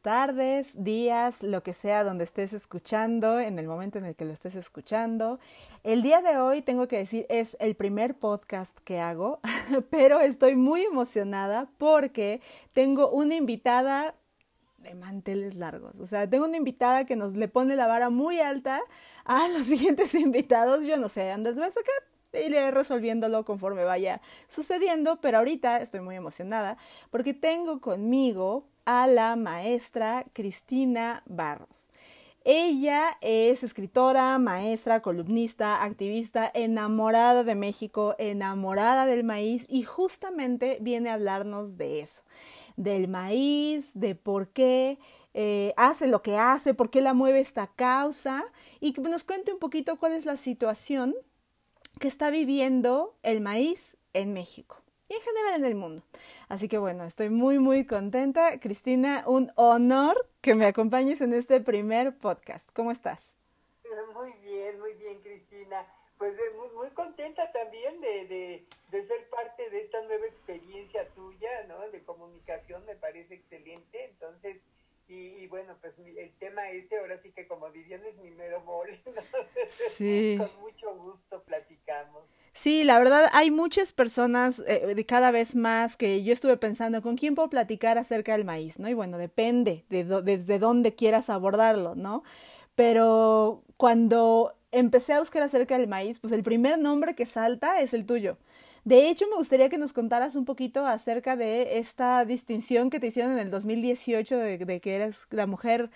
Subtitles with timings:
[0.00, 4.32] Tardes, días, lo que sea donde estés escuchando, en el momento en el que lo
[4.32, 5.38] estés escuchando.
[5.84, 9.40] El día de hoy, tengo que decir, es el primer podcast que hago,
[9.90, 12.40] pero estoy muy emocionada porque
[12.72, 14.14] tengo una invitada
[14.78, 16.00] de manteles largos.
[16.00, 18.80] O sea, tengo una invitada que nos le pone la vara muy alta
[19.24, 20.84] a los siguientes invitados.
[20.84, 21.94] Yo no sé, andas voy a sacar
[22.32, 26.76] y iré resolviéndolo conforme vaya sucediendo, pero ahorita estoy muy emocionada
[27.10, 31.86] porque tengo conmigo a la maestra Cristina Barros.
[32.42, 41.08] Ella es escritora, maestra, columnista, activista, enamorada de México, enamorada del maíz y justamente viene
[41.08, 42.24] a hablarnos de eso,
[42.76, 44.98] del maíz, de por qué
[45.34, 48.42] eh, hace lo que hace, por qué la mueve esta causa
[48.80, 51.14] y que nos cuente un poquito cuál es la situación
[52.00, 56.02] que está viviendo el maíz en México en general en el mundo.
[56.48, 58.58] Así que bueno, estoy muy, muy contenta.
[58.60, 62.70] Cristina, un honor que me acompañes en este primer podcast.
[62.72, 63.34] ¿Cómo estás?
[64.14, 65.86] Muy bien, muy bien, Cristina.
[66.18, 71.48] Pues eh, muy, muy contenta también de, de, ser parte de esta nueva experiencia tuya,
[71.66, 71.88] ¿no?
[71.88, 74.04] De comunicación, me parece excelente.
[74.04, 74.58] Entonces,
[75.12, 78.96] y, bueno, pues el tema este, ahora sí que como dirían, es mi mero mole.
[79.68, 80.36] Sí.
[80.38, 82.22] Con mucho gusto platicamos.
[82.52, 87.02] Sí, la verdad hay muchas personas eh, de cada vez más que yo estuve pensando
[87.02, 88.88] con quién puedo platicar acerca del maíz, ¿no?
[88.88, 92.22] Y bueno, depende de desde dónde quieras abordarlo, ¿no?
[92.76, 97.94] Pero cuando empecé a buscar acerca del maíz, pues el primer nombre que salta es
[97.94, 98.36] el tuyo.
[98.84, 103.08] De hecho, me gustaría que nos contaras un poquito acerca de esta distinción que te
[103.08, 105.90] hicieron en el 2018 de, de que eres la mujer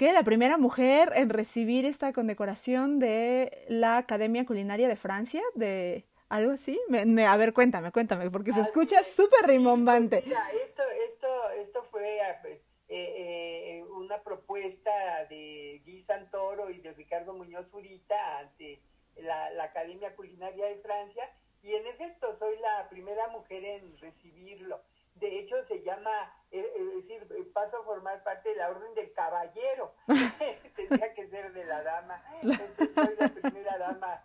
[0.00, 6.06] que la primera mujer en recibir esta condecoración de la Academia Culinaria de Francia, de
[6.30, 6.80] algo así.
[6.88, 10.22] Me, a ver, cuéntame, cuéntame, porque se escucha súper rimbombante.
[10.24, 14.90] Mira, esto, esto, esto fue eh, eh, una propuesta
[15.28, 18.80] de Guy Santoro y de Ricardo Muñoz Zurita ante
[19.16, 21.24] la, la Academia Culinaria de Francia,
[21.62, 24.82] y en efecto soy la primera mujer en recibirlo
[25.20, 26.10] de hecho se llama,
[26.50, 29.94] eh, eh, es decir, eh, paso a formar parte de la orden del caballero,
[30.76, 34.24] tendría que ser de la dama, entonces soy la primera dama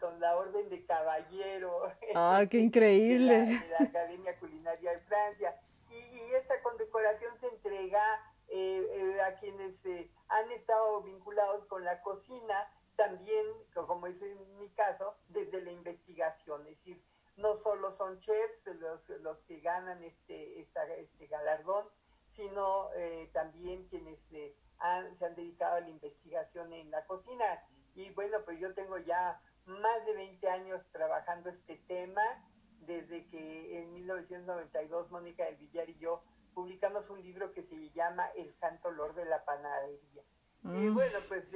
[0.00, 1.92] con la orden de caballero.
[2.14, 3.34] ¡Ah, qué increíble!
[3.46, 5.60] De la, Academia Culinaria de Francia.
[5.90, 8.02] Y, esta condecoración se entrega
[9.24, 9.78] a quienes
[10.28, 16.62] han estado vinculados con la cocina, también, como es en mi caso, desde la investigación,
[16.66, 17.02] es decir,
[17.36, 21.86] no solo son chefs los, los que ganan este, este galardón,
[22.30, 24.56] sino eh, también quienes eh,
[25.12, 27.44] se han dedicado a la investigación en la cocina.
[27.94, 32.22] Y bueno, pues yo tengo ya más de 20 años trabajando este tema,
[32.80, 36.22] desde que en 1992 Mónica del Villar y yo
[36.54, 40.22] publicamos un libro que se llama El Santo Olor de la Panadería.
[40.64, 40.94] Y mm.
[40.94, 41.52] bueno, pues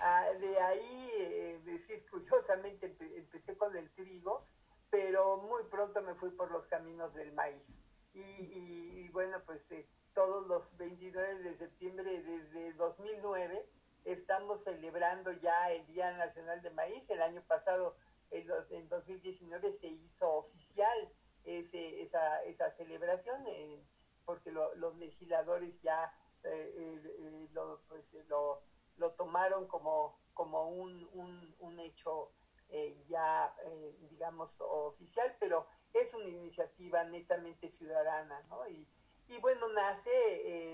[0.00, 4.46] de, de ahí, eh, decir, curiosamente empecé con el trigo,
[4.90, 7.78] pero muy pronto me fui por los caminos del maíz.
[8.14, 13.68] Y, bueno, pues eh, todos los 29 de septiembre desde 2009
[14.04, 17.08] estamos celebrando ya el Día Nacional de Maíz.
[17.10, 17.96] El año pasado,
[18.30, 21.12] en, 2019, se hizo oficial
[21.44, 23.84] esa, esa, celebración eh,
[24.24, 28.62] porque los legisladores ya eh, lo, pues, lo,
[28.96, 32.32] lo, tomaron como, como un, un, un hecho
[32.76, 38.66] eh, ya, eh, digamos, oficial, pero es una iniciativa netamente ciudadana, ¿no?
[38.68, 38.88] Y,
[39.28, 40.10] y bueno, nace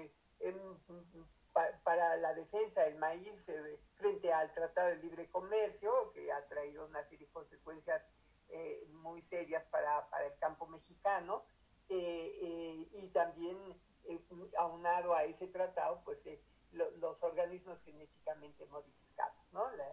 [0.01, 0.15] eh,
[1.85, 3.45] para la defensa del maíz
[3.97, 8.03] frente al Tratado de Libre Comercio, que ha traído una serie de consecuencias
[8.93, 11.45] muy serias para, para, el campo mexicano,
[11.89, 13.59] y también
[14.57, 16.25] aunado a ese tratado, pues
[16.73, 19.71] los organismos genéticamente modificados, ¿no?
[19.73, 19.87] La,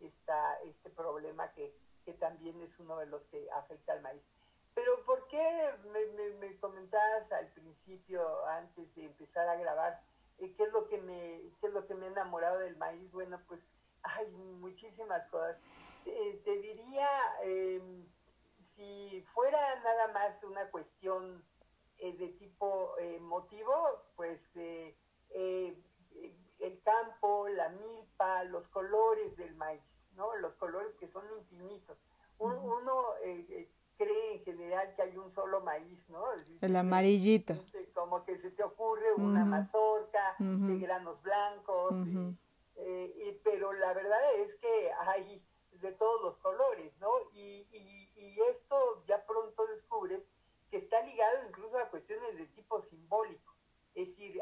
[0.00, 4.22] esta, este problema que, que, también es uno de los que afecta al maíz.
[4.74, 10.02] Pero ¿por qué me, me, comentabas al principio, antes de empezar a grabar,
[10.38, 13.10] eh, qué, es lo que me, qué es lo que me ha enamorado del maíz?
[13.12, 13.60] Bueno, pues
[14.02, 15.58] hay muchísimas cosas.
[16.04, 17.08] te diría,
[17.42, 18.06] em,
[18.58, 21.44] si fuera nada más una cuestión
[21.98, 23.74] eh, de tipo emotivo,
[24.16, 24.40] pues
[25.30, 25.76] eh,
[26.60, 29.82] el campo, la milpa, los colores del maíz,
[30.14, 30.34] ¿no?
[30.36, 31.98] Los colores que son infinitos.
[32.38, 36.24] Uno eh, eh, cree en general que hay un solo maíz, ¿no?
[36.60, 37.54] el amarillito.
[37.92, 41.94] Como que se te ocurre una mazorca de granos blancos,
[42.76, 47.10] eh, pero la verdad es que hay de todos los colores, ¿no?
[47.34, 50.22] Y, y esto ya pronto descubres
[50.70, 53.54] que está ligado incluso a cuestiones de tipo simbólico.
[53.94, 54.40] Es decir,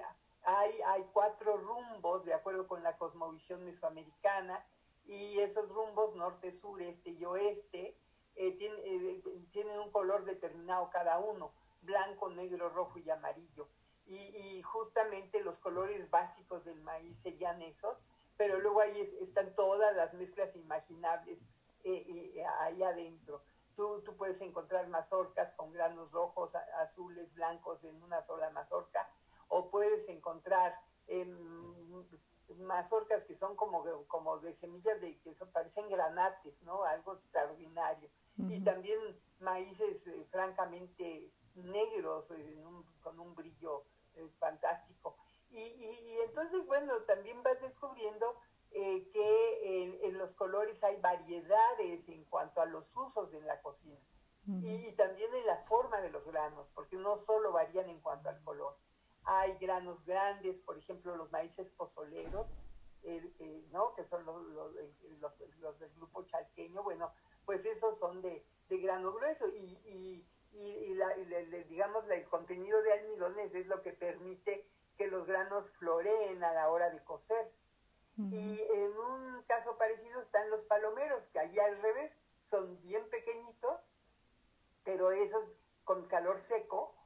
[0.56, 4.64] hay, cuatro rumbos de acuerdo con la cosmovisión mesoamericana
[5.04, 7.98] y esos rumbos norte, sur, este y oeste
[8.34, 9.22] eh, eh,
[9.52, 11.52] tienen, un color determinado cada uno,
[11.82, 13.68] blanco, negro, rojo y amarillo.
[14.06, 17.98] Y, justamente los colores básicos del maíz serían esos,
[18.38, 21.38] pero luego ahí están todas las mezclas imaginables
[21.84, 23.42] eh, ahí adentro.
[23.76, 29.07] Tú, puedes encontrar mazorcas con granos rojos, azules, blancos en una sola mazorca,
[29.58, 30.78] o puedes encontrar
[32.58, 36.84] mazorcas que son como, como de semillas de que parecen granates, ¿no?
[36.84, 38.08] Algo extraordinario.
[38.36, 38.98] Y también
[39.40, 42.32] maíces eh, francamente negros,
[43.02, 43.82] con un brillo
[44.14, 45.16] eh, fantástico.
[45.50, 48.36] Y, y, entonces, bueno, también vas descubriendo
[48.70, 53.98] eh, que en los colores hay variedades en cuanto a los usos en la cocina.
[54.46, 58.40] y, también en la forma de los granos, porque no solo varían en cuanto al
[58.44, 58.76] color
[59.28, 62.46] hay granos grandes, por ejemplo, los maíces pozoleros,
[63.02, 63.94] eh, ¿no?
[63.94, 64.72] que son los, los,
[65.60, 67.12] los, del grupo chalqueño, bueno,
[67.44, 71.14] pues esos son de, de grano grueso y, y, y, la,
[71.68, 74.66] digamos el contenido de almidones es lo que permite
[74.96, 77.54] que los granos floreen a la hora de cocerse.
[78.32, 82.10] Y en un caso parecido están los palomeros, que allá al revés
[82.46, 83.80] son bien pequeñitos,
[84.82, 85.44] pero esos
[85.84, 86.97] con calor seco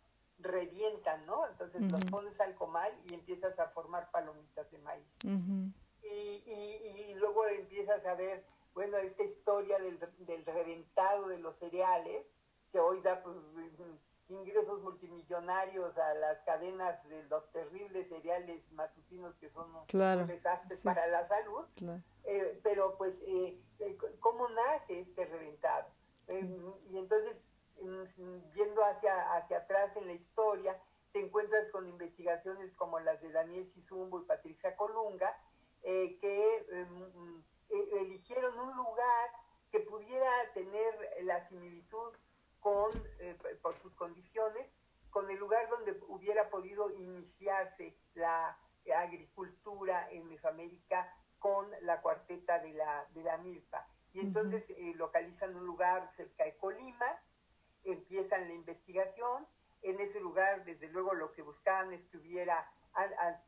[0.43, 1.47] revientan, ¿no?
[1.49, 5.07] Entonces los pones al comal y empiezas a formar palomitas de maíz.
[5.25, 8.45] y, y, luego empiezas a ver,
[8.75, 12.27] bueno, esta historia del, del, reventado de los cereales,
[12.71, 13.37] que hoy da pues
[14.29, 21.07] ingresos multimillonarios a las cadenas de los terribles cereales matutinos que son un desastre para
[21.07, 21.67] la salud.
[22.25, 25.89] Eh, pero pues, eh, eh, ¿cómo nace este reventado?
[26.29, 27.45] y entonces
[28.55, 30.81] viendo hacia, hacia atrás en la historia,
[31.13, 35.37] te encuentras con investigaciones como las de Daniel Sizumbo y Patricia Colunga,
[35.83, 39.31] eh, que em, eh, eligieron un lugar
[39.71, 42.15] que pudiera tener la similitud
[42.61, 44.67] con, eh, por sus condiciones,
[45.11, 48.59] con el lugar donde hubiera podido iniciarse la
[48.97, 53.87] agricultura en Mesoamérica con la cuarteta de la, de la milpa.
[54.13, 57.07] Y entonces localizan un lugar cerca de Colima,
[57.85, 59.47] empiezan la investigación.
[59.83, 62.71] En ese lugar, desde luego, lo que buscaban es que hubiera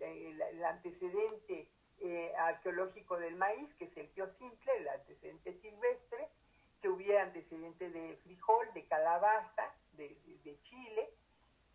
[0.01, 1.71] el, antecedente
[2.01, 6.29] eh, arqueológico del maíz, que es el simple, el antecedente silvestre,
[6.81, 11.11] que hubiera antecedente de frijol, de calabaza, de, Chile.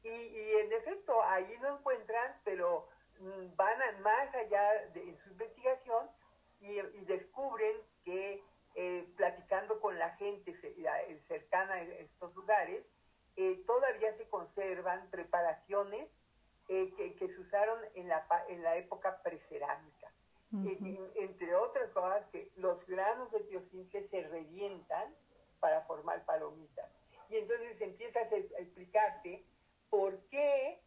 [0.03, 2.87] Y, en efecto, allí lo encuentran, pero
[3.19, 6.09] mm, van más allá de, en su investigación
[6.61, 8.43] y descubren que
[8.81, 12.81] eh, platicando con la gente eh, cercana a estos lugares,
[13.35, 16.07] eh, todavía se conservan preparaciones
[16.65, 20.13] que, se usaron en la, en la época precerámica.
[20.53, 25.13] entre otras cosas, que los granos de tiocintle se revientan
[25.59, 26.89] para formar palomitas.
[27.29, 29.43] Y entonces empiezas a explicarte
[29.89, 30.79] por qué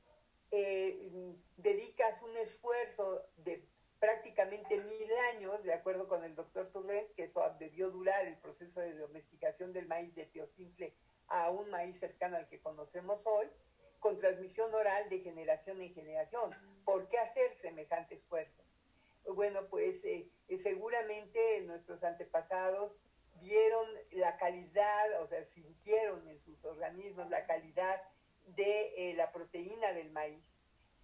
[1.59, 3.63] dedicas un esfuerzo de
[4.03, 8.81] prácticamente mil años, de acuerdo con el doctor Turret, que eso debió durar el proceso
[8.81, 10.93] de domesticación del maíz de Teosimple
[11.29, 13.47] a un maíz cercano al que conocemos hoy,
[14.01, 16.51] con transmisión oral de generación en generación.
[16.85, 18.65] ¿Por qué hacer semejante esfuerzo?
[19.37, 22.99] Bueno, pues eh, eh, seguramente nuestros antepasados
[23.41, 28.03] vieron la calidad, o sea, sintieron en sus organismos la calidad
[28.47, 30.45] de eh, la proteína del maíz,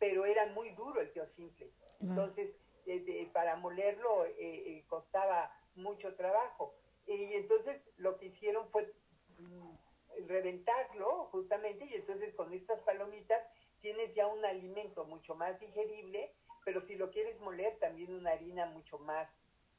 [0.01, 1.71] pero era muy duro el teosimple.
[2.01, 2.57] Entonces,
[3.33, 6.75] para molerlo eh, eh, costaba mucho trabajo.
[7.07, 8.93] Y entonces lo que hicieron fue
[9.39, 13.43] mm, reventarlo justamente y entonces con estas palomitas
[13.81, 16.33] tienes ya un alimento mucho más digerible,
[16.65, 19.29] pero si lo quieres moler también una harina mucho más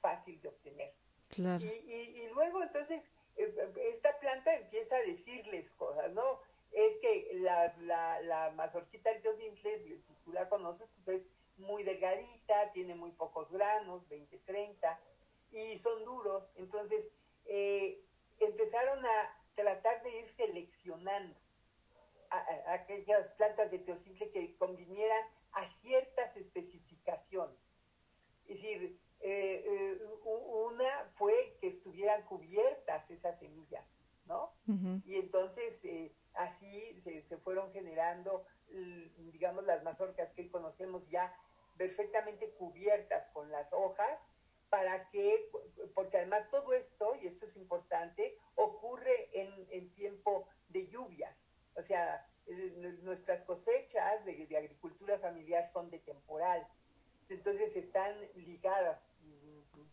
[0.01, 0.93] fácil de obtener.
[1.37, 3.53] Y, y, luego entonces eh,
[3.93, 6.41] esta planta empieza a decirles cosas, ¿no?
[6.71, 11.27] Es que la, la, la mazorquita del si tú la conoces, pues es
[11.59, 14.99] muy delgadita, tiene muy pocos granos, 20, 30,
[15.51, 16.51] y son duros.
[16.55, 17.05] Entonces,
[17.45, 18.03] eh,
[18.39, 21.35] empezaron a tratar de ir seleccionando
[22.67, 25.23] aquellas plantas de teosimple que convinieran
[25.53, 27.57] a ciertas especificaciones.
[28.47, 33.85] Es decir, eh, eh, una fue que estuvieran cubiertas esas semillas,
[34.25, 34.53] ¿no?
[35.05, 38.45] Y entonces eh, así se, se, fueron generando,
[39.17, 41.33] digamos, las mazorcas que hoy conocemos ya
[41.79, 44.19] perfectamente cubiertas con las hojas,
[44.69, 45.49] para que,
[45.95, 51.33] porque además todo esto, y esto es importante, ocurre en, en tiempo de lluvias.
[51.75, 52.27] O sea,
[53.03, 56.67] nuestras cosechas de, de agricultura familiar son de temporal.
[57.29, 58.99] Entonces están ligadas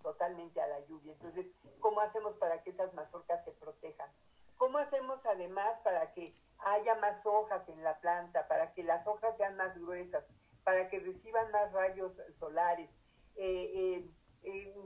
[0.02, 1.12] totalmente a la lluvia.
[1.12, 1.46] Entonces,
[1.78, 4.10] ¿cómo hacemos para que esas mazorcas se protejan?
[4.56, 9.36] ¿Cómo hacemos además para que haya más hojas en la planta, para que las hojas
[9.36, 10.24] sean más gruesas,
[10.66, 12.90] para que reciban más rayos solares?
[13.36, 14.10] Eh,
[14.42, 14.80] eh,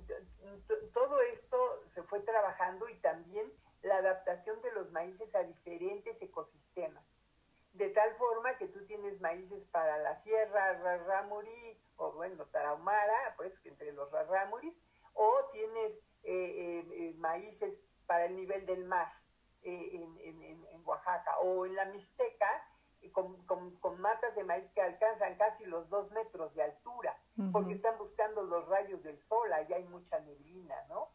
[0.93, 1.57] todo esto
[1.87, 7.05] se fue trabajando y también la adaptación de los maíces a diferentes ecosistemas.
[7.73, 13.59] De tal forma que tú tienes maíces para la sierra, Raramuri, o bueno, Tarahumara, pues
[13.65, 14.77] entre los Raramuris,
[15.15, 19.11] o tienes eh, eh, eh, maíces para el nivel del mar
[19.63, 22.49] en, Oaxaca, o en la Mixteca,
[23.13, 27.17] con, con, matas de maíz que alcanzan casi los dos metros de altura,
[27.53, 31.11] porque están buscando los rayos del sol, allá hay mucha neblina, ¿no?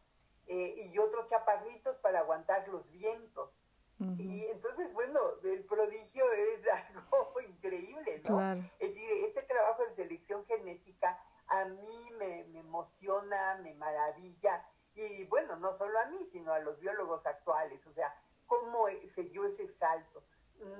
[0.48, 3.50] y otros chaparritos para aguantar los vientos.
[3.98, 6.60] Y entonces, bueno, el prodigio es
[6.90, 8.52] algo increíble, ¿no?
[8.78, 15.56] Es decir, este trabajo de selección genética a mí me, emociona, me maravilla, y bueno,
[15.56, 18.14] no solo a mí, sino a los biólogos actuales, o sea,
[18.46, 20.22] cómo se dio ese salto.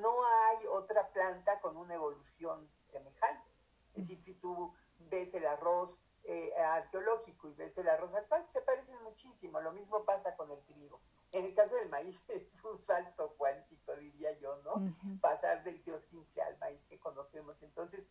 [0.00, 3.50] No hay otra planta con una evolución semejante.
[3.94, 8.60] Es decir, si tú ves el arroz eh, arqueológico y ves el arroz actual, se
[8.62, 9.60] parecen muchísimo.
[9.60, 11.00] Lo mismo pasa con el trigo.
[11.32, 14.94] En el caso del maíz es un salto cuántico, diría yo, ¿no?
[15.20, 17.62] Pasar del teocintle al maíz que conocemos.
[17.62, 18.10] Entonces,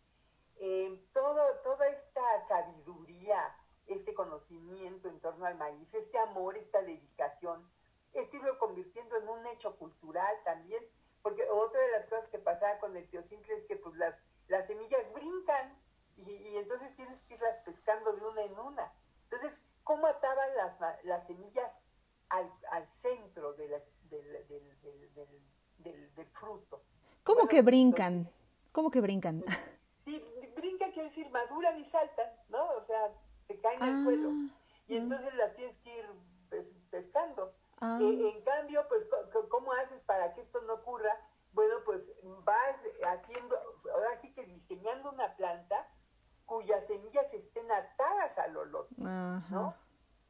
[0.57, 3.55] eh, todo, toda esta sabiduría,
[3.88, 7.69] este conocimiento en torno al maíz, este amor, esta dedicación,
[8.13, 10.84] esto lo convirtiendo en un hecho cultural también,
[11.22, 14.17] porque otra de las cosas que pasaba con el teocintle es que pues las,
[14.48, 15.77] las semillas brincan
[16.15, 18.93] y, entonces tienes que irlas pescando de una en una.
[19.24, 21.72] Entonces, ¿cómo ataban las, las semillas
[22.29, 24.48] al, al centro de del,
[25.83, 26.83] del, del, fruto?
[27.24, 28.29] ¿Cómo que brincan?
[28.72, 29.43] ¿Cómo que brincan?
[30.05, 30.24] Sí,
[30.55, 32.69] brinca quiere decir maduran y saltan, ¿no?
[32.77, 33.12] O sea,
[33.48, 34.29] se caen al suelo.
[34.88, 36.05] Y ah, entonces las tienes que ir
[36.91, 37.55] pescando.
[37.81, 37.98] Ah.
[38.00, 39.07] Eh, en cambio, pues,
[39.50, 41.12] ¿cómo haces para que esto no ocurra?
[41.53, 42.12] Bueno, pues
[42.43, 43.57] vas haciendo,
[43.95, 45.89] ahora sí que diseñando una planta
[46.45, 49.74] cuyas semillas estén atadas al lote, ¿no?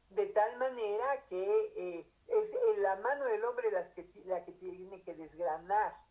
[0.08, 5.02] De tal manera que eh, es la mano del hombre las que, la que tiene
[5.02, 6.06] que desgranar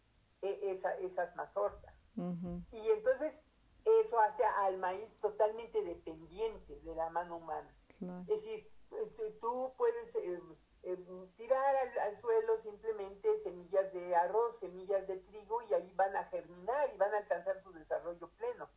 [0.45, 1.95] eh, esas mazorcas.
[2.15, 3.33] Y entonces
[3.83, 7.75] eso hace al maíz totalmente dependiente de la mano humana.
[8.27, 8.71] Es decir,
[9.41, 10.39] tú puedes eh,
[10.83, 10.97] eh,
[11.35, 16.91] tirar al, suelo simplemente semillas de arroz, semillas de trigo y ahí van a germinar
[16.93, 18.69] y van a alcanzar su desarrollo pleno.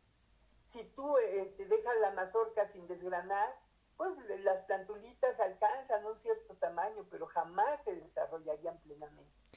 [0.65, 3.55] Si tú este, dejas la mazorca sin desgranar,
[3.95, 8.79] pues las plantulitas alcanzan un cierto tamaño, pero jamás se desarrollarían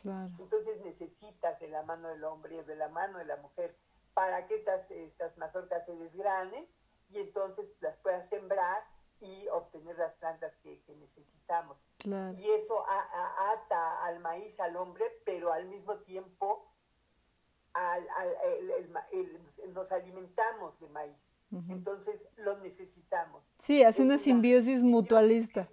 [0.05, 3.77] Entonces necesitas de la mano del hombre o de la mano de la mujer
[4.15, 6.67] para que estas, estas mazorcas se desgranen
[7.11, 8.83] y entonces las puedas sembrar
[9.21, 11.87] y obtener las plantas que, necesitamos.
[12.05, 16.69] Y eso ata al maíz al hombre, pero al mismo tiempo
[17.73, 18.07] al,
[19.73, 21.17] nos alimentamos de maíz.
[21.69, 23.45] Entonces lo necesitamos.
[23.59, 25.69] Sí, hace una simbiosis mutualista.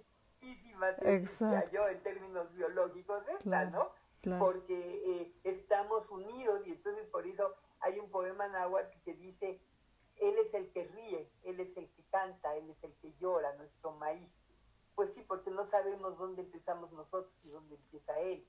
[1.02, 1.70] Exacto.
[1.72, 3.90] Yo en términos biológicos esta, ¿no?
[4.38, 9.62] Porque eh, estamos unidos y entonces por eso hay un poema náhuatl que dice,
[10.20, 13.54] Él es el que ríe, Él es el que canta, Él es el que llora,
[13.56, 14.34] nuestro maíz.
[14.94, 18.46] Pues sí, porque no sabemos dónde empezamos nosotros y dónde empieza Él.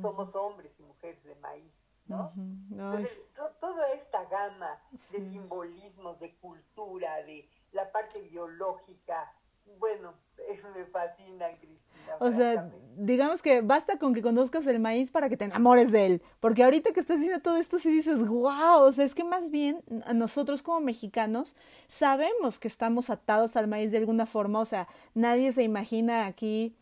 [0.00, 1.72] Somos hombres y mujeres de maíz.
[2.06, 2.32] ¿no?
[2.70, 3.12] Entonces,
[3.60, 9.32] toda esta gama de simbolismos, de cultura, de la parte biológica,
[9.78, 10.14] bueno,
[10.76, 11.80] me fascina, Cristina.
[12.20, 16.06] O sea, digamos que basta con que conozcas el maíz para que te enamores de
[16.06, 16.22] él.
[16.40, 19.50] Porque ahorita que estás diciendo todo esto, sí dices, wow, o sea, es que más
[19.50, 19.82] bien
[20.14, 21.56] nosotros como mexicanos
[21.88, 24.60] sabemos que estamos atados al maíz de alguna forma.
[24.60, 26.76] O sea, nadie se imagina aquí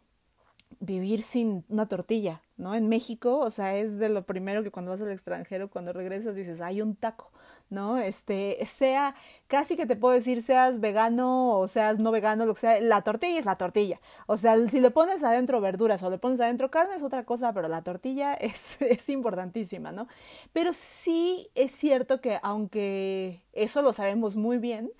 [0.78, 2.74] vivir sin una tortilla, ¿no?
[2.74, 6.34] En México, o sea, es de lo primero que cuando vas al extranjero, cuando regresas,
[6.34, 7.30] dices, hay un taco,
[7.70, 7.98] ¿no?
[7.98, 9.14] Este, sea,
[9.46, 13.02] casi que te puedo decir, seas vegano o seas no vegano, lo que sea, la
[13.02, 14.00] tortilla es la tortilla.
[14.26, 17.52] O sea, si le pones adentro verduras o le pones adentro carne es otra cosa,
[17.52, 20.08] pero la tortilla es, es importantísima, ¿no?
[20.52, 24.90] Pero sí es cierto que aunque eso lo sabemos muy bien,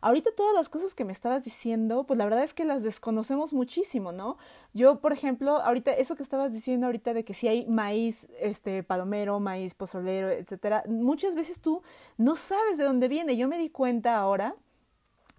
[0.00, 3.52] ahorita todas las cosas que me estabas diciendo, pues la verdad es que las desconocemos
[3.52, 4.38] muchísimo, ¿no?
[4.72, 8.82] Yo, por ejemplo, ahorita, eso que estabas diciendo ahorita de que si hay maíz, este,
[8.82, 11.82] palomero, maíz pozolero, etcétera, muchas veces tú
[12.16, 13.36] no sabes de dónde viene.
[13.36, 14.54] Yo me di cuenta ahora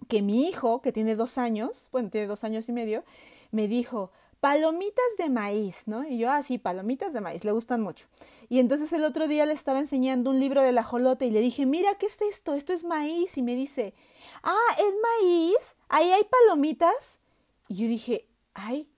[0.08, 3.04] que mi hijo, que tiene dos años, bueno, tiene dos años y medio,
[3.52, 6.04] me dijo, palomitas de maíz, ¿no?
[6.04, 8.08] Y yo, ah, sí, palomitas de maíz, le gustan mucho.
[8.50, 11.42] Y entonces el otro día le estaba enseñando un libro de la jolote y le
[11.42, 12.56] dije, mira, ¿qué es esto?
[12.56, 13.38] Esto es maíz.
[13.38, 13.94] Y me dice,
[14.44, 17.20] ah, es maíz, ahí hay palomitas.
[17.68, 18.90] Y yo dije, ay,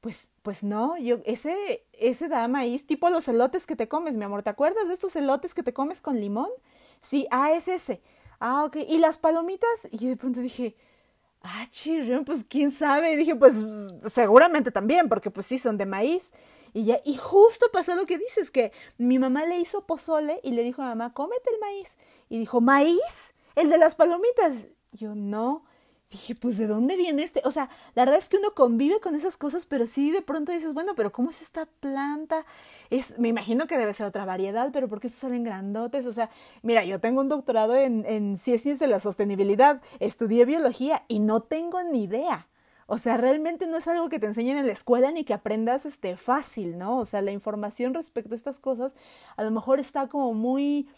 [0.00, 4.24] pues, pues no, yo, ese, ese da maíz, tipo los elotes que te comes, mi
[4.24, 6.50] amor, ¿te acuerdas de estos elotes que te comes con limón?
[7.00, 8.00] Sí, ah, es ese.
[8.38, 8.76] Ah, ok.
[8.88, 9.88] ¿Y las palomitas?
[9.90, 10.74] Y de pronto dije,
[11.42, 13.12] ah, chirrión, pues quién sabe.
[13.12, 13.64] Y dije, pues
[14.12, 16.32] seguramente también, porque pues sí, son de maíz.
[16.72, 20.50] Y ya, y justo pasó lo que dices, que mi mamá le hizo pozole y
[20.50, 21.96] le dijo a mamá, cómete el maíz.
[22.28, 23.34] Y dijo, ¿maíz?
[23.54, 24.66] ¿El de las palomitas?
[24.96, 25.64] Yo, no.
[26.10, 27.42] Dije, pues ¿de dónde viene este?
[27.44, 30.52] O sea, la verdad es que uno convive con esas cosas, pero sí de pronto
[30.52, 32.46] dices, bueno, pero ¿cómo es esta planta?
[32.90, 36.06] Es, me imagino que debe ser otra variedad, pero ¿por qué salen grandotes?
[36.06, 36.30] O sea,
[36.62, 41.40] mira, yo tengo un doctorado en, en ciencias de la sostenibilidad, estudié biología y no
[41.40, 42.46] tengo ni idea.
[42.86, 45.86] O sea, realmente no es algo que te enseñen en la escuela ni que aprendas
[45.86, 46.98] este fácil, ¿no?
[46.98, 48.94] O sea, la información respecto a estas cosas
[49.36, 50.88] a lo mejor está como muy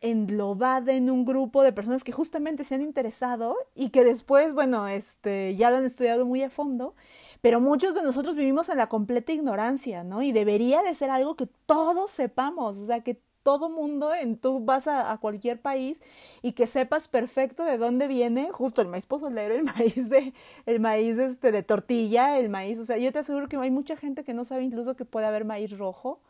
[0.00, 4.88] englobada en un grupo de personas que justamente se han interesado y que después, bueno,
[4.88, 6.94] este, ya lo han estudiado muy a fondo,
[7.40, 10.22] pero muchos de nosotros vivimos en la completa ignorancia, ¿no?
[10.22, 14.64] Y debería de ser algo que todos sepamos, o sea, que todo mundo, en, tú
[14.64, 16.00] vas a, cualquier país
[16.42, 20.32] y que sepas perfecto de dónde viene justo el maíz pozolero, el maíz de,
[20.66, 23.96] el maíz este, de tortilla, el maíz, o sea, yo te aseguro que hay mucha
[23.96, 26.20] gente que no sabe incluso que puede haber maíz rojo,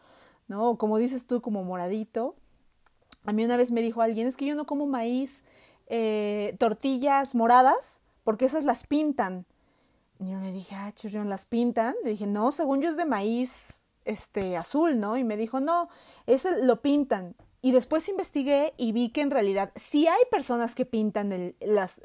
[0.49, 0.77] ¿no?
[0.79, 2.35] Como dices tú, como moradito.
[3.25, 5.44] A mí una vez me dijo alguien, es que yo no como maíz,
[5.87, 9.47] eh, tortillas moradas, porque esas las pintan.
[10.18, 11.94] Y yo le dije, ah, churrión, ¿las pintan?
[12.05, 15.16] Le dije, no, según yo es de maíz este, azul, ¿no?
[15.16, 15.88] Y me dijo, no,
[16.27, 17.35] eso lo pintan.
[17.61, 21.55] Y después investigué y vi que en realidad sí hay personas que pintan el,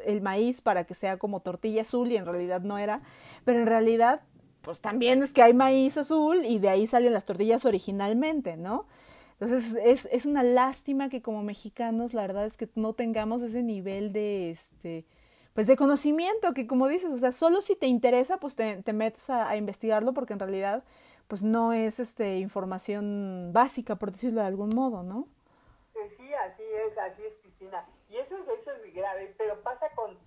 [0.05, 3.01] el maíz para que sea como tortilla azul y en realidad no era,
[3.43, 4.21] pero en realidad
[4.61, 8.85] pues también es que hay maíz azul y de ahí salen las tortillas originalmente, ¿no?
[9.39, 13.61] Entonces es, es una lástima que como mexicanos la verdad es que no tengamos ese
[13.61, 15.05] nivel de este
[15.53, 18.93] pues de conocimiento que como dices, o sea, solo si te interesa pues te, te
[18.93, 20.83] metes a, investigarlo porque en realidad
[21.27, 25.27] pues no es este información básica por decirlo de algún modo, ¿no?
[26.15, 27.85] Sí, así es, así es Cristina.
[28.09, 30.17] Y eso es, eso es muy grave, pero pasa con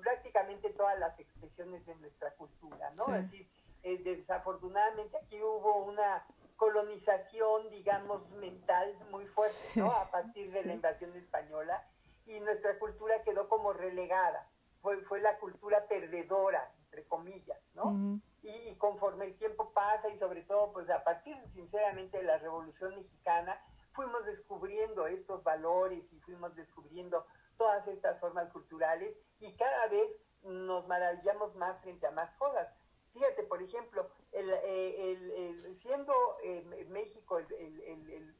[0.00, 3.14] prácticamente todas las expresiones de nuestra cultura, ¿no?
[3.14, 3.48] Es decir,
[3.82, 6.24] eh, desafortunadamente aquí hubo una
[6.58, 9.90] colonización, digamos, mental muy fuerte, ¿no?
[9.92, 11.88] A partir de la invasión española
[12.26, 14.50] y nuestra cultura quedó como relegada.
[14.82, 18.20] Fue, fue la cultura perdedora, entre comillas, ¿no?
[18.42, 22.94] y, conforme el tiempo pasa y sobre todo, pues a partir, sinceramente, de la Revolución
[22.94, 23.60] Mexicana,
[23.92, 30.08] fuimos descubriendo estos valores y fuimos descubriendo todas estas formas culturales y cada vez
[30.44, 32.68] nos maravillamos más frente a más cosas.
[33.12, 34.08] Fíjate, por ejemplo,
[34.40, 38.34] eh, siendo eh, México el,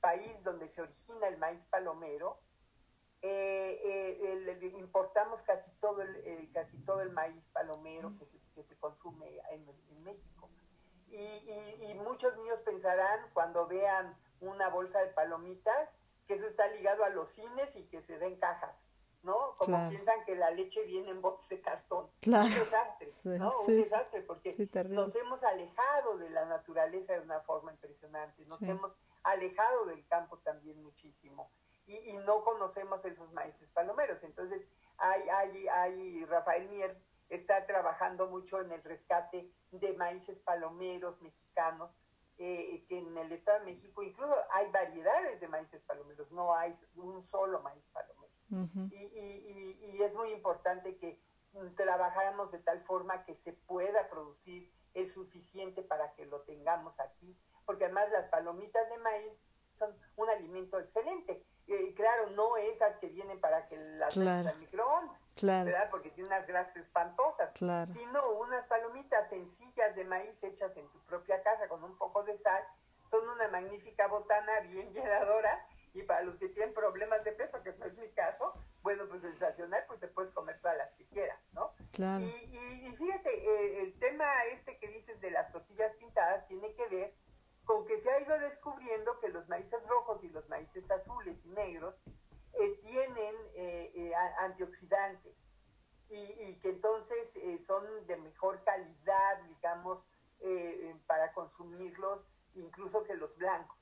[0.00, 2.40] país donde se origina el maíz palomero,
[3.20, 9.64] eh, importamos casi todo el, casi todo el maíz palomero que se, consume en,
[10.02, 10.50] México.
[11.08, 15.88] Y, muchos niños pensarán cuando vean una bolsa de palomitas
[16.26, 18.74] que eso está ligado a los cines y que se den cajas.
[19.22, 19.54] ¿No?
[19.56, 22.10] Como piensan que la leche viene en botes de cartón.
[22.26, 23.52] Un desastre, ¿no?
[23.60, 24.56] un desastre, porque
[24.88, 30.38] nos hemos alejado de la naturaleza de una forma impresionante, nos hemos alejado del campo
[30.38, 31.50] también muchísimo
[31.86, 34.22] y, no conocemos esos maíces palomeros.
[34.24, 34.66] Entonces,
[34.98, 36.96] hay, hay, hay, Rafael Mier
[37.28, 41.90] está trabajando mucho en el rescate de maíces palomeros mexicanos,
[42.38, 46.74] eh, que en el Estado de México incluso hay variedades de maíces palomeros, no hay
[46.96, 48.21] un solo maíz palomero
[48.90, 51.20] y, es muy importante que
[51.76, 57.36] trabajáramos de tal forma que se pueda producir el suficiente para que lo tengamos aquí,
[57.64, 59.40] porque además las palomitas de maíz
[59.78, 61.46] son un alimento excelente.
[61.66, 64.48] Y claro, no esas que vienen para que las claro.
[64.48, 65.88] al microondas, ¿verdad?
[65.90, 71.42] Porque tiene unas grasas espantosas, sino unas palomitas sencillas de maíz hechas en tu propia
[71.42, 72.62] casa con un poco de sal,
[73.06, 77.72] son una magnífica botana bien llenadora y para los que tienen problemas de peso, que
[77.74, 81.38] no es mi caso, bueno, pues sensacional, pues te puedes comer todas las que quieras,
[81.52, 81.74] ¿no?
[81.92, 82.24] Claro.
[82.24, 86.88] Y, y, fíjate, eh, el tema este que dices de las tortillas pintadas tiene que
[86.88, 87.14] ver
[87.64, 91.48] con que se ha ido descubriendo que los maíces rojos y los maíces azules y
[91.50, 92.02] negros
[92.54, 95.36] eh, tienen eh, antioxidantes.
[96.10, 100.06] y, que entonces eh, son de mejor calidad, digamos,
[100.40, 103.78] eh, para consumirlos, incluso que los blancos.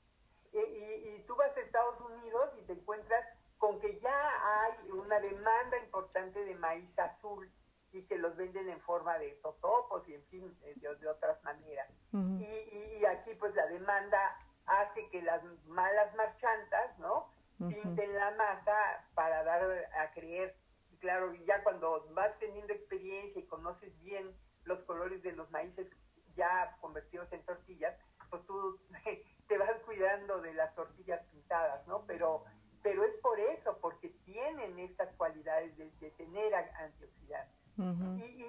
[0.53, 3.25] Y, tú vas a Estados Unidos y te encuentras
[3.57, 7.49] con que ya hay una demanda importante de maíz azul
[7.91, 11.89] y que los venden en forma de totopos y en fin, de, otras maneras.
[12.11, 17.29] y, aquí pues la demanda hace que las malas marchantas, ¿no?
[17.57, 19.61] Pinten la masa para dar
[19.93, 20.57] a creer
[21.01, 24.33] claro, ya cuando vas teniendo experiencia y conoces bien
[24.63, 25.89] los colores de los maíces
[26.35, 27.97] ya convertidos en tortillas,
[28.29, 28.79] pues tú
[29.51, 32.05] te vas cuidando de las tortillas pintadas, ¿no?
[32.07, 32.45] Pero,
[32.81, 37.53] pero es por eso, porque tienen estas cualidades de, tener antioxidantes.
[37.77, 38.45] Y,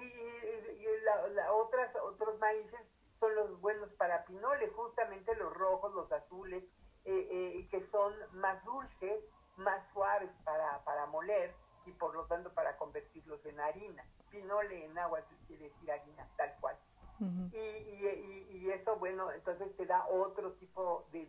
[1.51, 2.79] otras, otros maíces
[3.15, 6.63] son los buenos para pinole, justamente los rojos, los azules,
[7.03, 9.25] eh, eh, que son más dulces,
[9.57, 11.53] más suaves para, para moler
[11.85, 14.07] y por lo tanto para convertirlos en harina.
[14.29, 16.77] Pinole en agua quiere decir harina, tal cual.
[17.51, 21.27] Y, y, y, eso, bueno, entonces te da otro tipo de,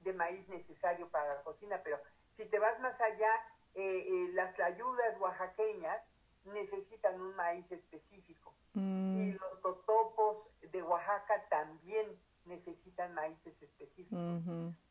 [0.00, 1.98] de, maíz necesario para la cocina, pero
[2.32, 3.32] si te vas más allá,
[3.74, 6.02] eh, eh, las ayudas oaxaqueñas
[6.44, 9.16] necesitan un maíz específico mm.
[9.16, 12.06] y los totopos de Oaxaca también
[12.44, 14.44] necesitan maíces específicos.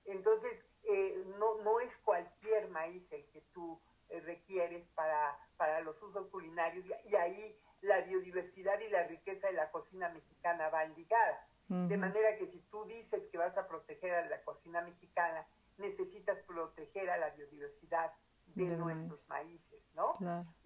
[0.06, 0.52] Entonces,
[0.84, 3.80] eh, no, no es cualquier maíz el que tú
[4.10, 9.54] eh, requieres para, para los usos culinarios y, ahí la biodiversidad y la riqueza de
[9.54, 11.48] la cocina mexicana van ligadas.
[11.68, 16.42] De manera que si tú dices que vas a proteger a la cocina mexicana, necesitas
[16.42, 18.12] proteger a la biodiversidad
[18.48, 20.14] de, nuestros maíces, ¿no?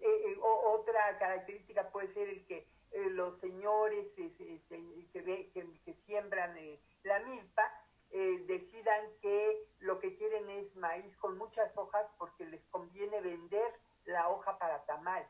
[0.00, 2.68] Eh, eh, otra característica puede ser el que
[3.10, 4.30] los señores que,
[5.52, 6.56] que, que, siembran
[7.04, 7.62] la milpa
[8.10, 13.72] eh, decidan que lo que quieren es maíz con muchas hojas porque les conviene vender
[14.04, 15.28] la hoja para tamal.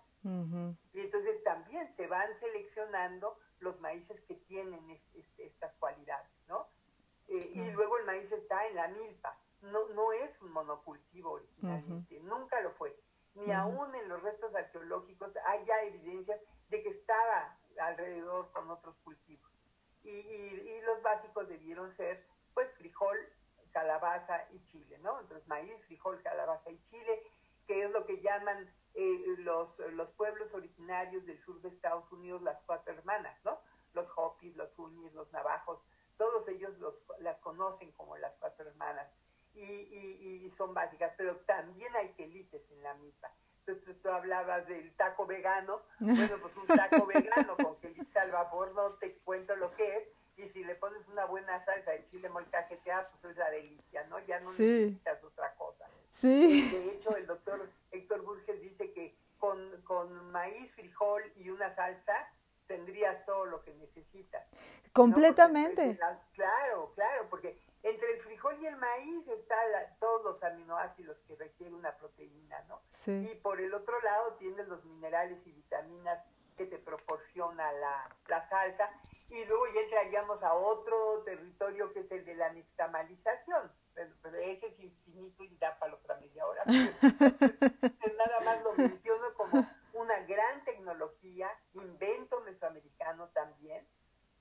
[0.92, 5.00] Y entonces también se van seleccionando los maíces que tienen
[5.38, 6.68] estas cualidades, ¿no?
[7.28, 9.38] Eh, y luego el maíz está en la milpa.
[9.62, 12.98] No, no es un monocultivo originalmente, nunca lo fue.
[13.34, 18.96] Ni aún en los restos arqueológicos hay ya evidencias de que estaba alrededor con otros
[18.98, 19.52] cultivos.
[20.02, 23.18] Y, y los básicos debieron ser pues frijol,
[23.72, 25.20] calabaza y chile, ¿no?
[25.20, 27.22] Entonces maíz, frijol, calabaza y chile,
[27.66, 32.42] que es lo que llaman eh, los, los pueblos originarios del sur de Estados Unidos
[32.42, 33.60] las cuatro hermanas, ¿no?
[33.92, 35.84] Los Hopis, los Unis, los Navajos,
[36.16, 39.06] todos ellos los, las conocen como las cuatro hermanas
[39.54, 43.30] y, y, son básicas, pero también hay quelites en la misma.
[43.60, 48.72] Entonces tú hablabas del taco vegano, bueno, pues un taco vegano con quelite al vapor,
[48.74, 52.28] no te cuento lo que es, y si le pones una buena salsa de chile
[52.28, 54.18] molcajeteada, pues es la delicia, ¿no?
[54.20, 55.86] Ya no necesitas otra cosa.
[56.10, 56.70] Sí.
[56.70, 62.14] De hecho, el doctor Héctor Burges dice que con, con maíz, frijol y una salsa
[62.66, 64.50] tendrías todo lo que necesitas.
[64.92, 65.98] Completamente.
[66.32, 69.68] claro, claro, porque entre el frijol y el maíz están
[70.00, 72.82] todos los aminoácidos que requiere una proteína, ¿no?
[72.90, 73.30] Sí.
[73.30, 76.18] Y por el otro lado tienes los minerales y vitaminas
[76.56, 78.08] que te proporciona la,
[78.48, 78.90] salsa.
[79.30, 83.70] Y luego ya entraríamos a otro territorio que es el de la nixtamalización.
[83.96, 86.62] Pero, ese es infinito y da para otra media hora.
[86.66, 93.88] Nada más lo menciono como una gran tecnología, invento mesoamericano también,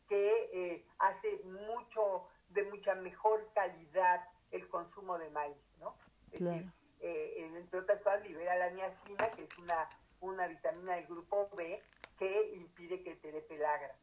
[0.10, 5.98] que eh, hace mucho, de mucha mejor calidad el consumo de maíz, ¿no?
[6.32, 9.90] Es decir, eh, entre otras cosas libera la niacina, que es una,
[10.20, 11.82] una vitamina del grupo B,
[12.18, 13.96] que impide que te dé pelagra.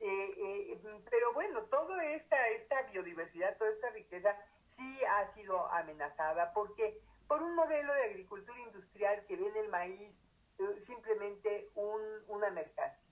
[0.00, 4.36] Eh, eh, pero bueno, toda esta, esta biodiversidad, toda esta riqueza
[4.76, 9.68] sí ha sido amenazada porque por un modelo de agricultura industrial que ve en el
[9.68, 10.16] maíz
[10.58, 13.02] eh, simplemente un, una mercancía.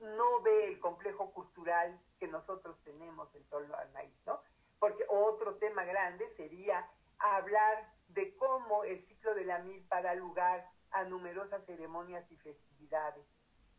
[0.00, 4.40] No ve el complejo cultural que nosotros tenemos en torno al maíz, ¿no?
[4.78, 6.86] Porque otro tema grande sería
[7.18, 13.26] hablar de cómo el ciclo de la milpa da lugar a numerosas ceremonias y festividades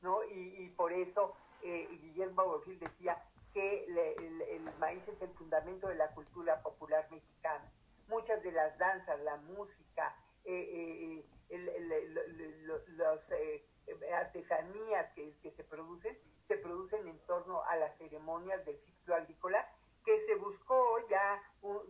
[0.02, 0.24] ¿no?
[0.30, 3.22] Y, por eso eh, Guillermo Bofill decía
[3.58, 3.86] que
[4.52, 7.74] el, maíz es el fundamento de la cultura popular mexicana.
[8.08, 10.16] Muchas de las danzas, la música,
[10.46, 12.06] eh, eh,
[12.90, 13.34] las
[14.14, 16.16] artesanías que, se producen,
[16.48, 19.68] se producen en torno a las ceremonias del ciclo agrícola
[20.06, 21.42] que se buscó ya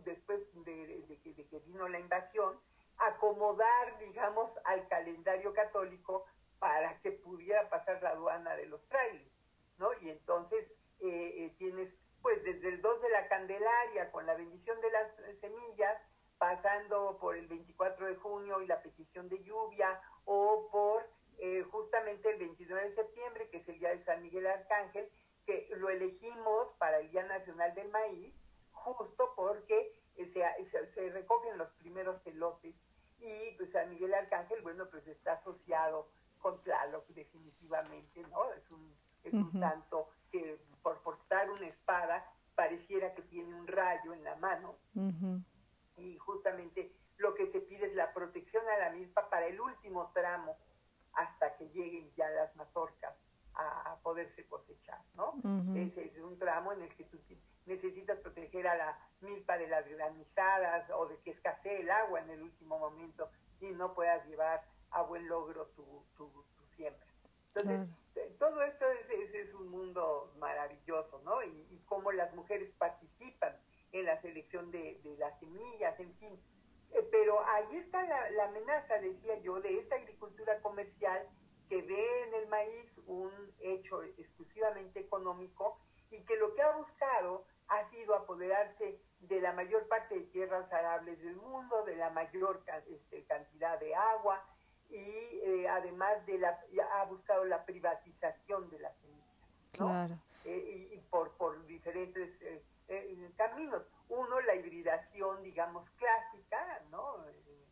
[0.06, 2.58] después de, de que vino la invasión,
[2.96, 6.24] acomodar, digamos, al calendario católico
[6.58, 9.30] para que pudiera pasar la aduana de los trailers,
[9.76, 9.90] ¿no?
[10.00, 14.80] Y entonces eh, eh, tienes, pues desde el 2 de la Candelaria, con la bendición
[14.80, 16.00] de las semillas,
[16.38, 21.08] pasando por el 24 de junio y la petición de lluvia, o por
[21.38, 25.10] eh, justamente el 29 de septiembre, que es el Día de San Miguel Arcángel,
[25.46, 28.34] que lo elegimos para el Día Nacional del Maíz,
[28.72, 30.42] justo porque se,
[30.86, 32.74] se, recogen los primeros elotes
[33.20, 36.08] y pues San Miguel Arcángel, bueno, pues está asociado
[36.38, 38.52] con Tlaloc definitivamente, ¿no?
[38.52, 44.12] Es un, es un santo que por portar una espada pareciera que tiene un rayo
[44.12, 44.76] en la mano
[45.96, 50.10] y justamente lo que se pide es la protección a la milpa para el último
[50.12, 50.56] tramo
[51.12, 53.14] hasta que lleguen ya las mazorcas
[53.54, 55.34] a, poderse cosechar, ¿no?
[55.74, 57.18] Ese es un tramo en el que tú
[57.66, 62.30] necesitas proteger a la milpa de las granizadas o de que escasee el agua en
[62.30, 63.28] el último momento
[63.60, 66.30] y no puedas llevar a buen logro tu, tu,
[66.68, 67.06] siembra.
[67.48, 67.80] Entonces,
[68.38, 71.42] todo esto es, es, un mundo maravilloso, ¿no?
[71.42, 73.56] Y, cómo las mujeres participan
[73.92, 76.38] en la selección de, de las semillas, en fin,
[76.92, 81.28] eh, pero ahí está la, amenaza, decía yo, de esta agricultura comercial
[81.68, 85.78] que ve en el maíz un hecho exclusivamente económico
[86.10, 90.72] y que lo que ha buscado ha sido apoderarse de la mayor parte de tierras
[90.72, 94.42] arables del mundo, de la mayor este, cantidad de agua
[94.90, 96.58] y eh, además de la,
[96.94, 103.88] ha buscado la privatización de la semilla, eh, y, por, por diferentes eh, caminos.
[104.08, 107.24] Uno, la hibridación, digamos, clásica, ¿no?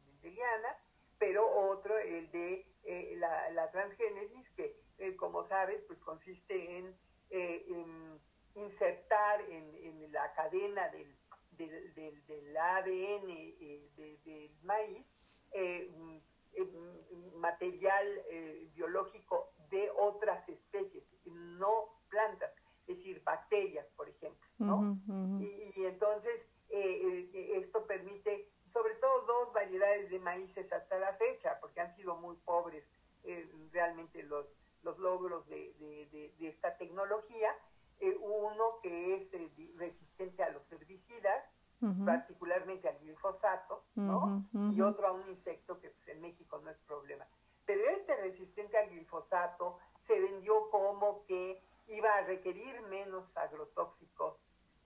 [0.06, 0.76] Mendeliana,
[1.18, 6.94] pero otro, el de eh, la, transgénesis, que, como sabes, pues consiste en,
[8.54, 11.16] insertar en, la cadena del,
[11.52, 13.26] del, ADN
[13.96, 15.16] del maíz
[17.36, 18.06] material
[18.74, 22.52] biológico de otras especies, no plantas
[22.86, 24.96] es decir, bacterias, por ejemplo, ¿no?
[25.40, 31.58] Y, entonces eh, eh, esto permite, sobre todo dos variedades de maíces hasta la fecha,
[31.60, 32.92] porque han sido muy pobres
[33.24, 37.50] eh, realmente los, los logros de, esta tecnología.
[38.20, 39.32] uno que es
[39.76, 41.44] resistente a los herbicidas,
[42.04, 44.46] particularmente al glifosato, ¿no?
[44.72, 47.26] Y otro a un insecto que pues, en México no es problema.
[47.66, 54.38] Pero este resistente al glifosato se vendió como que iba a requerir menos agrotóxicos,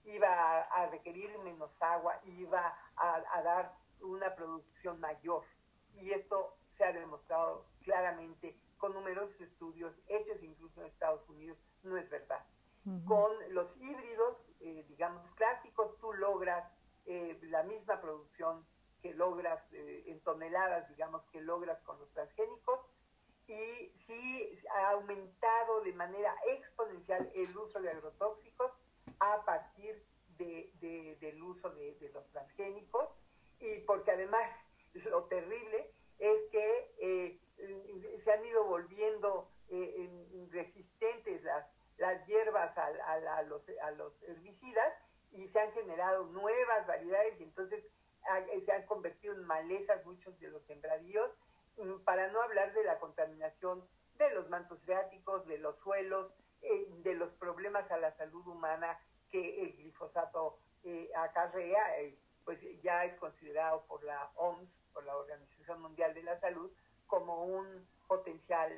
[0.03, 5.43] iba a, requerir menos agua, iba a, dar una producción mayor.
[5.93, 11.97] Y esto se ha demostrado claramente con numerosos estudios hechos incluso en Estados Unidos, no
[11.97, 12.43] es verdad.
[13.05, 16.67] Con los híbridos, eh, digamos, clásicos, tú logras
[17.11, 18.65] eh, la misma producción
[19.01, 22.87] que logras eh, en toneladas, digamos, que logras con los transgénicos,
[23.47, 28.77] y sí ha aumentado de manera exponencial el uso de agrotóxicos
[29.19, 30.05] a partir
[30.37, 33.09] del uso de, los transgénicos.
[33.59, 34.47] Y porque además
[35.11, 43.41] lo terrible es que eh, se han ido volviendo eh, resistentes las, las hierbas a,
[43.43, 44.93] los, a los herbicidas
[45.31, 47.83] y se han generado nuevas variedades y entonces
[48.65, 51.31] se han convertido en malezas muchos de los sembradíos
[51.77, 53.85] Mm, para no hablar de la contaminación
[54.17, 58.99] de los mantos freáticos, de los suelos, eh, de los problemas a la salud humana
[59.29, 65.15] que el glifosato eh, acarrea, eh, pues ya es considerado por la OMS, por la
[65.15, 66.71] Organización Mundial de la Salud,
[67.07, 68.71] como un potencial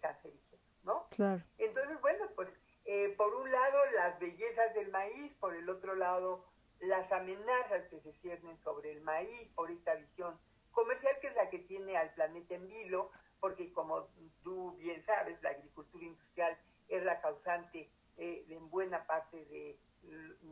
[0.00, 1.08] cancerígeno, ¿no?
[1.10, 1.42] Claro.
[1.58, 2.48] Entonces, bueno, pues
[3.16, 6.44] por un lado las bellezas del maíz, por el otro lado
[6.80, 10.38] las amenazas que se ciernen sobre el maíz, por esta visión
[10.72, 14.08] comercial que es la que tiene al planeta en vilo, porque como
[14.42, 19.78] tú bien sabes, la agricultura industrial es la causante eh, en buena parte de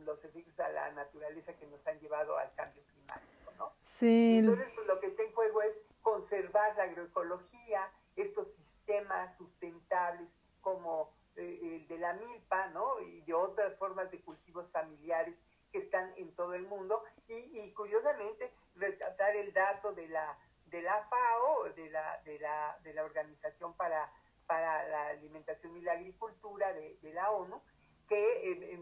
[0.05, 3.73] los efectos a la naturaleza que nos han llevado al cambio climático, ¿no?
[3.81, 4.37] Sí.
[4.37, 10.29] Entonces, pues, lo que está en juego es conservar la agroecología, estos sistemas sustentables
[10.61, 12.99] como eh, el de la milpa, ¿no?
[12.99, 15.35] Y de otras formas de cultivos familiares
[15.71, 17.03] que están en todo el mundo.
[17.27, 22.79] Y, y curiosamente, rescatar el dato de la, de la FAO, de la, de la,
[22.83, 24.11] de la Organización para,
[24.47, 27.61] para la Alimentación y la Agricultura de, la ONU,
[28.07, 28.79] que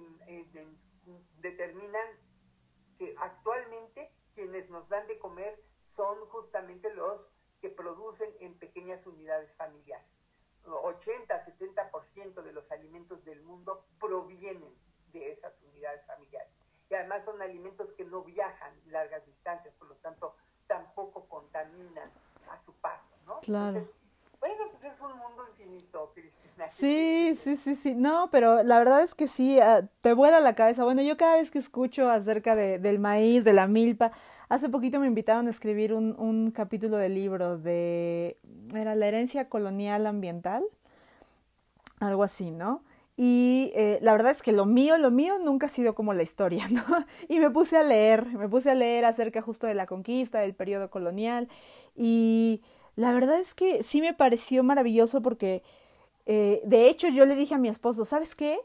[1.38, 2.08] determinan
[2.98, 7.30] que actualmente quienes nos dan de comer son justamente los
[7.62, 10.08] que producen en pequeñas unidades familiares.
[10.66, 14.74] 80, 70% de los alimentos del mundo provienen
[15.12, 16.52] de esas unidades familiares
[16.90, 20.36] y además son alimentos que no viajan largas distancias, por lo tanto
[20.68, 22.12] tampoco contaminan
[22.50, 23.40] a su paso, ¿no?
[23.42, 23.88] Claro.
[24.40, 26.39] bueno, pues es un mundo infinito, Cristina.
[26.68, 27.96] Sí, sí, sí, sí.
[27.96, 30.84] No, pero la verdad es que sí, ah, te vuela la cabeza.
[30.84, 34.12] Bueno, yo cada vez que escucho acerca de, del maíz, de la milpa,
[34.50, 38.38] hace poquito me invitaron a escribir un, un capítulo de libro de,
[38.74, 40.64] era la herencia colonial ambiental,
[42.00, 42.84] algo así, ¿no?
[43.22, 46.24] Y eh, la verdad es que lo mío, lo mío nunca ha sido como la
[46.24, 46.84] historia, ¿no?
[47.28, 50.56] Y me puse a leer, me puse a leer acerca justo de la conquista, del
[50.56, 51.50] periodo colonial.
[51.96, 52.62] Y
[52.96, 55.64] la verdad es que sí me pareció maravilloso porque,
[56.32, 58.60] eh, de hecho, yo le dije a mi esposo, ¿sabes qué?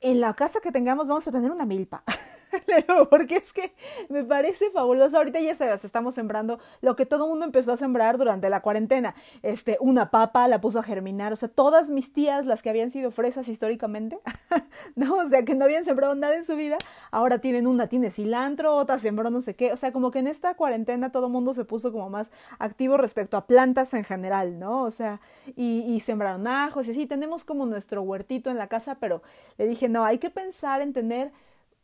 [0.00, 2.04] En la casa que tengamos vamos a tener una milpa.
[3.10, 3.72] porque es que
[4.08, 5.16] me parece fabuloso.
[5.16, 8.60] Ahorita ya sabes, estamos sembrando lo que todo el mundo empezó a sembrar durante la
[8.60, 9.14] cuarentena.
[9.42, 11.32] Este, una papa la puso a germinar.
[11.32, 14.18] O sea, todas mis tías, las que habían sido fresas históricamente,
[14.96, 16.78] no, o sea, que no habían sembrado nada en su vida,
[17.10, 19.72] ahora tienen una, tiene cilantro, otra sembró no sé qué.
[19.72, 22.96] O sea, como que en esta cuarentena todo el mundo se puso como más activo
[22.96, 24.82] respecto a plantas en general, ¿no?
[24.82, 25.20] O sea,
[25.56, 27.06] y, y sembraron ajos y así.
[27.06, 29.22] Tenemos como nuestro huertito en la casa, pero
[29.58, 31.32] le dije, no, hay que pensar en tener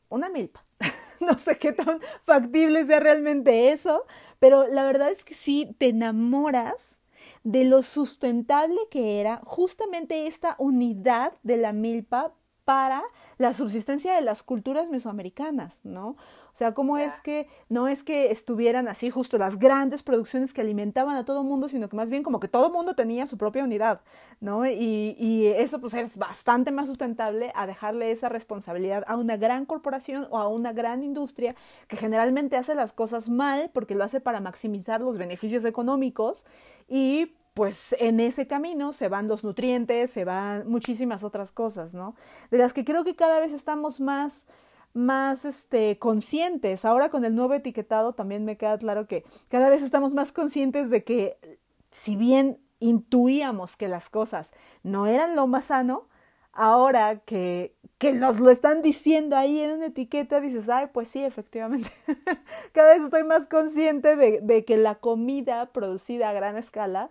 [0.09, 0.65] una milpa.
[1.21, 4.05] no sé qué tan factible sea realmente eso,
[4.39, 7.01] pero la verdad es que sí te enamoras
[7.45, 12.35] de lo sustentable que era justamente esta unidad de la milpa
[12.69, 13.03] para
[13.39, 16.09] la subsistencia de las culturas mesoamericanas, ¿no?
[16.09, 20.61] O sea, cómo es que no es que estuvieran así justo las grandes producciones que
[20.61, 23.27] alimentaban a todo el mundo, sino que más bien como que todo el mundo tenía
[23.27, 24.03] su propia unidad,
[24.41, 24.67] ¿no?
[24.67, 29.65] Y, y eso pues es bastante más sustentable a dejarle esa responsabilidad a una gran
[29.65, 34.21] corporación o a una gran industria que generalmente hace las cosas mal porque lo hace
[34.21, 36.45] para maximizar los beneficios económicos
[36.87, 42.15] y pues en ese camino se van los nutrientes, se van muchísimas otras cosas, ¿no?
[42.53, 44.47] De las que creo que cada vez estamos más
[44.95, 46.85] más este conscientes.
[46.85, 50.89] Ahora con el nuevo etiquetado también me queda claro que cada vez estamos más conscientes
[50.89, 51.59] de que
[51.91, 54.53] si bien intuíamos que las cosas
[54.85, 56.07] no eran lo más sano,
[56.53, 61.25] ahora que, que nos lo están diciendo ahí en una etiqueta, dices, ay, pues sí,
[61.25, 61.91] efectivamente.
[62.73, 67.11] Cada vez estoy más consciente de, de, que la comida producida a gran escala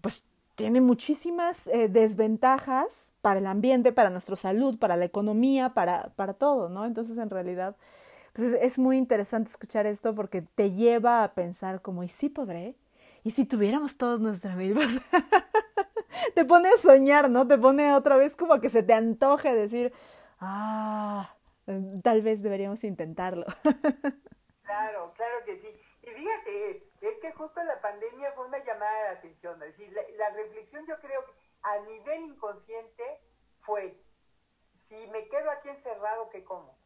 [0.00, 0.24] pues
[0.58, 6.34] tiene muchísimas eh, desventajas para el ambiente, para nuestra salud, para la economía, para, para
[6.34, 6.84] todo, ¿no?
[6.84, 7.76] Entonces, en realidad,
[8.32, 12.74] pues es, muy interesante escuchar esto porque te lleva a pensar como, ¿y si podré?
[13.22, 15.00] ¿Y si tuviéramos todos nuestras mismas?
[16.34, 17.46] te pone a soñar, ¿no?
[17.46, 19.92] Te pone otra vez como que se te antoje decir,
[20.40, 21.36] ah,
[22.02, 23.46] tal vez deberíamos intentarlo.
[24.62, 25.68] claro, claro que sí.
[26.02, 29.62] Y fíjate, es que justo la pandemia fue una llamada de atención.
[29.62, 31.32] Es decir, la, reflexión yo creo que
[31.62, 33.20] a nivel inconsciente
[33.60, 34.02] fue,
[34.72, 36.78] si me quedo aquí encerrado, ¿qué como?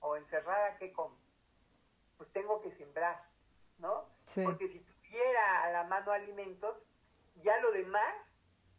[0.00, 1.16] O encerrada, ¿qué como?
[2.16, 3.24] Pues tengo que sembrar,
[3.78, 4.08] ¿no?
[4.44, 6.76] Porque si tuviera a la mano alimentos,
[7.36, 8.14] ya lo demás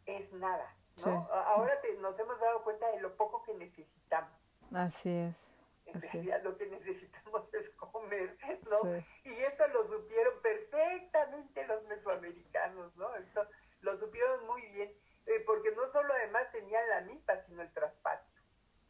[0.06, 0.74] es nada,
[1.04, 1.28] ¿no?
[1.30, 4.38] Ahora nos hemos dado cuenta de lo poco que necesitamos.
[4.72, 5.54] Así es.
[5.86, 8.36] En realidad lo que necesitamos es comer,
[8.70, 8.96] ¿no?
[9.24, 13.14] Y esto lo supieron perfectamente los mesoamericanos, ¿no?
[13.16, 13.46] Esto
[13.82, 14.92] lo supieron muy bien,
[15.26, 18.40] eh, porque no solo además tenían la milpa, sino el traspatio,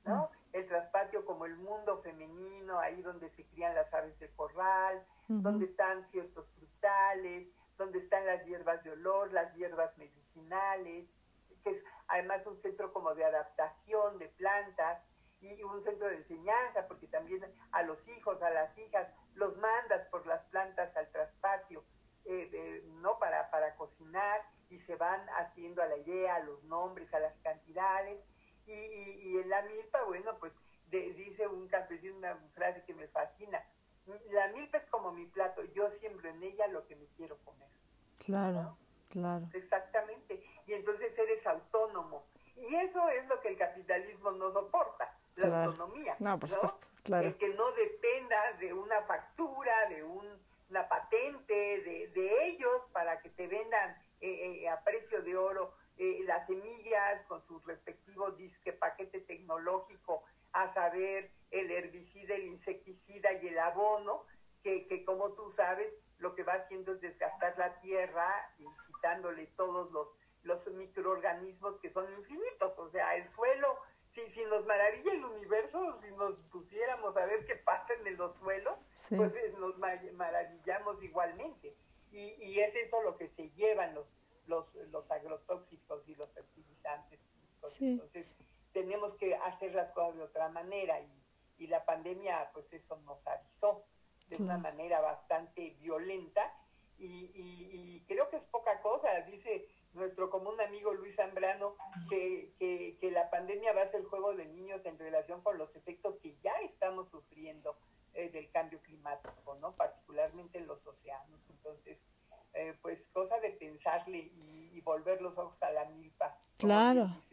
[0.05, 0.31] ¿no?
[0.31, 0.39] Mm.
[0.53, 5.05] El traspatio como el mundo femenino, ahí donde se crían las aves de corral,
[5.45, 11.09] donde están ciertos frutales, donde están las hierbas de olor, las hierbas medicinales,
[11.63, 15.03] que es además un centro como de adaptación de plantas
[15.41, 20.05] y un centro de enseñanza, porque también a los hijos, a las hijas, los mandas
[20.07, 21.85] por las plantas al traspatio,
[22.25, 23.19] eh, ¿no?
[23.19, 27.37] Para, para cocinar y se van haciendo a la idea, a los nombres, a las
[27.41, 28.25] cantidades.
[28.67, 30.55] Y, y, en la milpa, bueno, pues
[30.91, 33.63] dice un campesino una frase que me fascina.
[34.31, 37.69] La milpa es como mi plato, yo siembro en ella lo que me quiero comer.
[38.25, 38.77] Claro,
[39.11, 39.49] claro.
[39.53, 40.43] Exactamente.
[40.67, 42.27] Y entonces eres autónomo.
[42.57, 46.17] Y eso es lo que el capitalismo no soporta la autonomía.
[46.21, 47.27] No, por supuesto, claro.
[47.27, 53.47] El que no dependa de una factura, de una patente, de, ellos para que te
[53.47, 59.21] vendan eh, eh, a precio de oro eh, las semillas con su respectivo disque paquete
[59.21, 60.23] tecnológico,
[60.53, 64.25] a saber el herbicida, el insecticida y el abono,
[64.63, 65.93] que, que como tú sabes,
[66.25, 68.27] lo que va haciendo es desgastar la tierra
[68.59, 70.09] y quitándole todos los,
[70.43, 72.73] los microorganismos que son infinitos.
[72.79, 73.79] O sea, el suelo
[74.15, 78.33] si, si nos maravilla el universo, si nos pusiéramos a ver qué pasa en los
[78.37, 78.79] suelos,
[79.11, 81.77] pues eh, nos maravillamos igualmente.
[82.11, 84.15] Y, y, es eso lo que se llevan los,
[84.47, 87.29] los, los agrotóxicos y los fertilizantes.
[87.81, 88.27] Entonces,
[88.73, 91.25] tenemos que hacer las cosas de otra manera y,
[91.59, 93.85] y la pandemia, pues eso nos avisó
[94.29, 96.53] de una manera bastante violenta
[96.99, 99.21] y, y, creo que es poca cosa.
[99.23, 101.77] Dice nuestro común amigo Luis Zambrano,
[102.09, 105.59] que, que, que, la pandemia va a ser el juego de niños en relación con
[105.59, 107.77] los efectos que ya estamos sufriendo
[108.15, 109.75] eh, del cambio climático, ¿no?
[109.75, 111.41] Particularmente en los océanos.
[111.51, 111.99] Entonces,
[112.55, 116.39] eh, pues cosa de pensarle y, y, volver los ojos a la milpa.
[116.65, 117.25] Claro.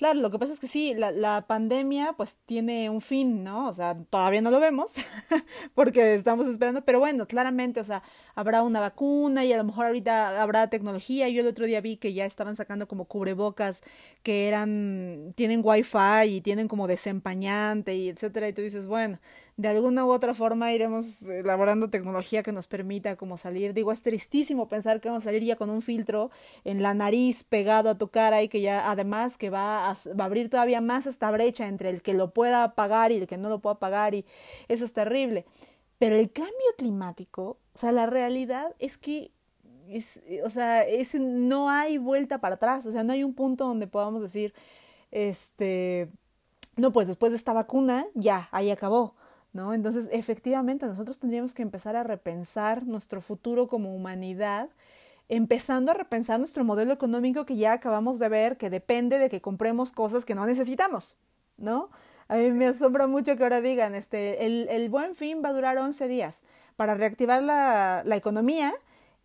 [0.00, 3.68] Claro, lo que pasa es que sí, la, la, pandemia pues tiene un fin, ¿no?
[3.68, 4.94] O sea, todavía no lo vemos
[5.74, 8.02] porque estamos esperando, pero bueno, claramente, o sea,
[8.34, 11.28] habrá una vacuna y a lo mejor ahorita habrá tecnología.
[11.28, 13.82] Yo el otro día vi que ya estaban sacando como cubrebocas
[14.22, 19.18] que eran, tienen wifi y tienen como desempañante y etcétera, y tú dices, bueno,
[19.60, 23.74] de alguna u otra forma iremos elaborando tecnología que nos permita como salir.
[23.74, 26.30] Digo, es tristísimo pensar que vamos a salir ya con un filtro
[26.64, 30.24] en la nariz pegado a tu cara y que ya además que va a, va
[30.24, 33.36] a abrir todavía más esta brecha entre el que lo pueda pagar y el que
[33.36, 34.24] no lo pueda pagar y
[34.68, 35.46] eso es terrible.
[35.98, 39.32] Pero el cambio climático, o sea, la realidad es que
[39.88, 40.84] es, o sea,
[41.18, 44.54] no hay vuelta para atrás, o sea, no hay un punto donde podamos decir,
[45.10, 46.08] este,
[46.76, 49.14] no, pues después de esta vacuna, ya, ahí acabó.
[49.52, 49.74] ¿no?
[49.74, 54.68] Entonces, efectivamente, nosotros tendríamos que empezar a repensar nuestro futuro como humanidad,
[55.30, 59.40] empezando a repensar nuestro modelo económico que ya acabamos de ver, que depende de que
[59.40, 61.16] compremos cosas que no necesitamos,
[61.56, 61.90] ¿no?
[62.26, 65.78] A mí me asombra mucho que ahora digan, este, el, buen fin va a durar
[65.78, 66.42] 11 días
[66.74, 68.74] para reactivar la, la economía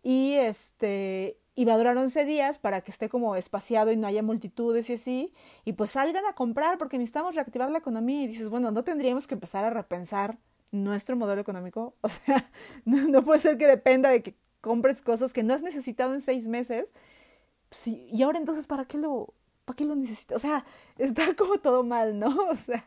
[0.02, 4.06] y este y va a durar 11 días para que esté como espaciado y no
[4.06, 5.32] haya multitudes y así,
[5.64, 8.24] y pues salgan a comprar porque necesitamos reactivar la economía.
[8.24, 10.36] Y dices, bueno, no tendríamos que empezar a repensar
[10.70, 12.48] nuestro modelo económico, o sea,
[12.84, 14.36] no puede ser que dependa de que
[14.66, 16.92] compres cosas que no has necesitado en seis meses,
[17.70, 19.32] sí, y ahora entonces, ¿para qué lo,
[19.64, 20.36] para qué lo necesitas?
[20.36, 20.66] O sea,
[20.98, 22.30] está como todo mal, ¿no?
[22.50, 22.84] O sea.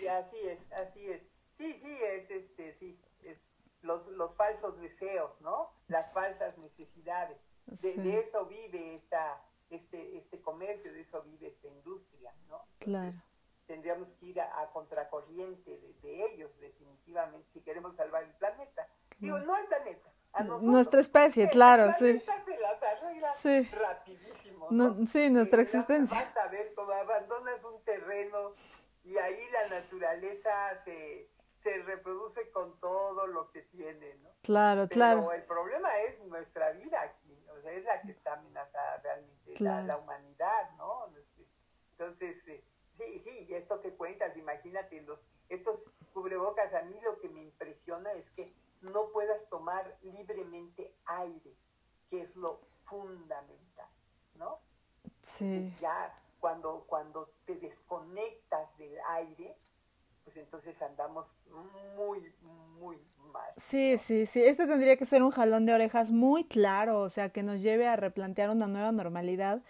[0.00, 1.22] Sí, así es, así es.
[1.58, 3.38] Sí, sí, es este, sí, es
[3.82, 5.70] los, los falsos deseos, ¿no?
[5.86, 7.38] Las falsas necesidades.
[7.66, 8.00] De, sí.
[8.00, 12.66] de, eso vive esta, este, este comercio, de eso vive esta industria, ¿no?
[12.80, 13.14] Claro.
[13.68, 18.88] Tendríamos que ir a, a contracorriente de, de, ellos, definitivamente, si queremos salvar el planeta.
[19.20, 20.62] Digo, no el planeta, a nosotros.
[20.62, 22.20] Nuestra especie, claro, sí.
[22.20, 23.68] Se las arregla sí.
[23.72, 24.94] rapidísimo, ¿no?
[24.94, 26.18] no sí, nuestra eh, existencia.
[26.18, 28.54] Basta ver cómo abandonas un terreno
[29.04, 31.28] y ahí la naturaleza se,
[31.62, 34.30] se reproduce con todo lo que tiene, ¿no?
[34.42, 35.32] Claro, Pero claro.
[35.32, 39.86] el problema es nuestra vida aquí, o sea, es la que está amenazada realmente, Claro.
[39.86, 41.06] la, la, humanidad, ¿no?
[41.92, 42.64] Entonces, eh,
[42.98, 47.42] sí, sí, y esto que cuentas, imagínate, los, estos cubrebocas, a mí lo que me
[47.42, 48.51] impresiona es que
[48.82, 51.56] no puedas tomar libremente aire,
[52.10, 53.88] que es lo fundamental,
[54.34, 54.58] ¿no?
[55.22, 55.72] Sí.
[55.80, 59.56] Ya cuando, cuando te desconectas del aire,
[60.24, 61.32] pues entonces andamos
[61.96, 62.34] muy,
[62.78, 62.98] muy
[63.32, 63.50] mal.
[63.56, 64.42] Sí, sí, sí.
[64.42, 67.86] Este tendría que ser un jalón de orejas muy claro, o sea, que nos lleve
[67.88, 69.62] a replantear una nueva normalidad,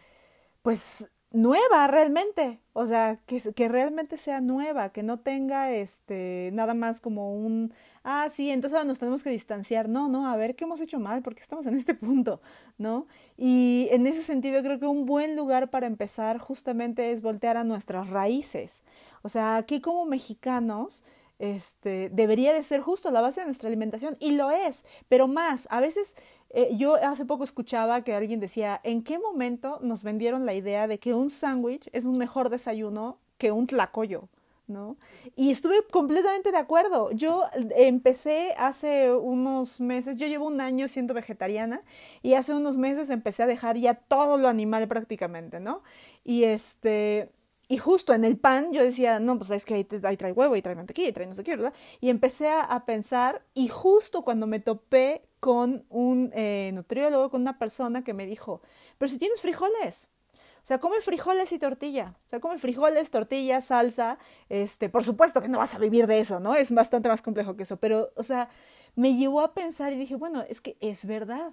[0.63, 6.75] pues nueva realmente, o sea, que, que realmente sea nueva, que no tenga este nada
[6.75, 7.73] más como un,
[8.05, 11.23] ah, sí, entonces nos tenemos que distanciar, no, no, a ver qué hemos hecho mal,
[11.23, 12.41] porque estamos en este punto,
[12.79, 13.07] ¿no?
[13.37, 17.65] Y en ese sentido creo que un buen lugar para empezar justamente es voltear a
[17.65, 18.83] nuestras raíces,
[19.23, 21.05] o sea, aquí como mexicanos,
[21.39, 25.67] este, debería de ser justo la base de nuestra alimentación y lo es, pero más,
[25.71, 26.15] a veces
[26.55, 30.87] eh, yo hace poco escuchaba que alguien decía, ¿en qué momento nos vendieron la idea
[30.87, 34.29] de que un sándwich es un mejor desayuno que un tlacoyo?
[34.69, 34.97] ¿No?
[35.35, 37.11] Y estuve completamente de acuerdo.
[37.11, 37.45] Yo
[37.77, 41.83] empecé hace unos meses, yo llevo un año siendo vegetariana
[42.23, 45.83] y hace unos meses empecé a dejar ya todo lo animal prácticamente, ¿no?
[46.23, 47.33] Y este,
[47.69, 50.55] y justo en el pan yo decía, no, pues es que ahí, ahí trae huevo,
[50.55, 51.75] ahí trae mantequilla, ahí trae no sé qué, ¿verdad?
[52.01, 57.59] Y empecé a pensar, y justo cuando me topé con un eh, nutriólogo, con una
[57.59, 58.63] persona que me dijo,
[58.97, 62.15] pero si tienes frijoles, o sea, come frijoles y tortilla.
[62.25, 64.19] O sea, come frijoles, tortilla, salsa.
[64.49, 66.55] Este, por supuesto que no vas a vivir de eso, ¿no?
[66.55, 67.77] Es bastante más complejo que eso.
[67.79, 68.51] Pero, o sea,
[68.95, 71.53] me llevó a pensar y dije, bueno, es que es verdad.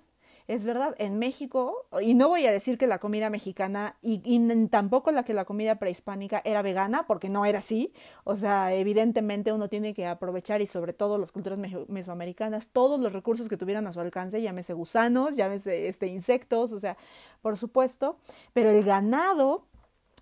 [0.49, 4.67] Es verdad, en México, y no voy a decir que la comida mexicana y, y,
[4.69, 7.93] tampoco la que la comida prehispánica era vegana, porque no era así.
[8.23, 13.13] O sea, evidentemente uno tiene que aprovechar, y sobre todo las culturas mesoamericanas, todos los
[13.13, 16.97] recursos que tuvieran a su alcance, llámese gusanos, llámese este, insectos, o sea,
[17.43, 18.17] por supuesto.
[18.51, 19.67] Pero el ganado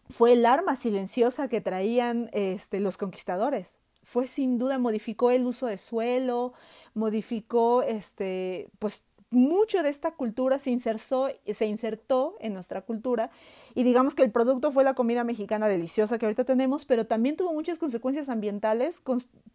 [0.09, 5.65] fue el arma silenciosa que traían este, los conquistadores fue sin duda modificó el uso
[5.65, 6.53] de suelo,
[6.93, 13.29] modificó este pues mucho de esta cultura se insertó, se insertó en nuestra cultura
[13.75, 17.35] y digamos que el producto fue la comida mexicana deliciosa que ahorita tenemos, pero también
[17.35, 19.01] tuvo muchas consecuencias ambientales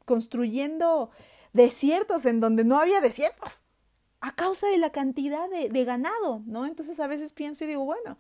[0.05, 1.11] construyendo
[1.53, 3.63] desiertos en donde no había desiertos
[4.21, 6.67] a causa de la cantidad de, ganado, ¿no?
[6.67, 8.17] Entonces a veces pienso y digo, bueno,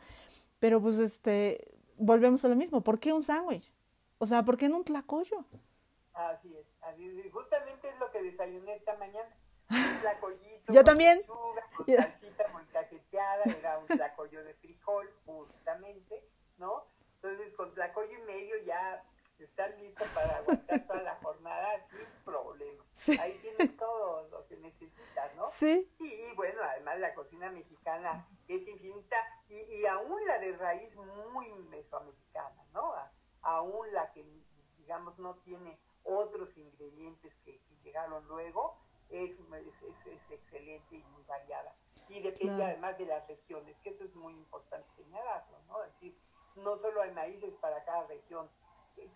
[0.58, 3.72] Pero pues este, volvemos a lo mismo, ¿por qué un sándwich?
[4.18, 5.44] O sea, ¿por qué no un tlacoyo?
[6.12, 7.32] Así es, así es.
[7.32, 9.36] Justamente es lo que desayuné esta mañana.
[9.72, 10.72] Un tlacoyito.
[10.72, 11.18] Yo también.
[11.18, 16.86] Lechuga, con salsita molcajeteada, era un tlacoyo de frijol, justamente, ¿no?
[17.16, 19.04] Entonces, con tlacoyo y medio ya
[19.38, 22.84] estás listo para aguantar toda la jornada sin problema.
[23.22, 25.48] Ahí tienes todo lo que necesitas, ¿no?
[25.48, 25.90] Sí.
[25.98, 29.16] Y, bueno, además la cocina mexicana es infinita
[29.48, 32.92] y, y aún la de raíz muy mesoamericana, ¿no?
[33.42, 34.24] aún la que,
[34.78, 38.78] digamos, no tiene otros ingredientes que, llegaron luego,
[39.12, 41.74] es, es, excelente y muy variada.
[42.08, 45.82] Y depende además de las regiones, que eso es muy importante señalarlo, ¿no?
[45.84, 46.18] Es decir,
[46.56, 48.50] no solo hay maíces para cada región,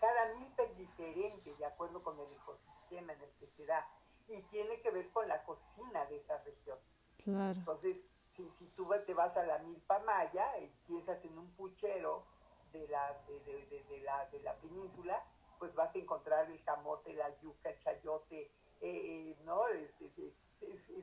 [0.01, 3.87] cada milpa es diferente de acuerdo con el ecosistema en el que se da
[4.29, 6.79] y tiene que ver con la cocina de esa región.
[7.23, 7.59] Claro.
[7.59, 7.97] Entonces,
[8.35, 12.25] si, si tú te vas a la milpa maya y piensas en un puchero
[12.73, 13.41] de la, de,
[13.89, 15.23] de, la, de la península,
[15.59, 18.51] pues vas a encontrar el camote, la yuca, el chayote,
[18.81, 19.63] eh, eh ¿no?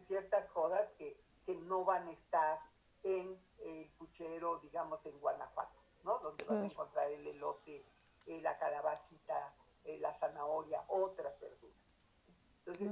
[0.08, 2.60] ciertas cosas que, que no van a estar
[3.04, 6.20] en el puchero, digamos, en Guanajuato, ¿no?
[6.20, 7.86] Donde vas a encontrar el elote,
[8.28, 11.78] eh, la calabacita, eh, la zanahoria, otras verduras.
[12.66, 12.90] Entonces,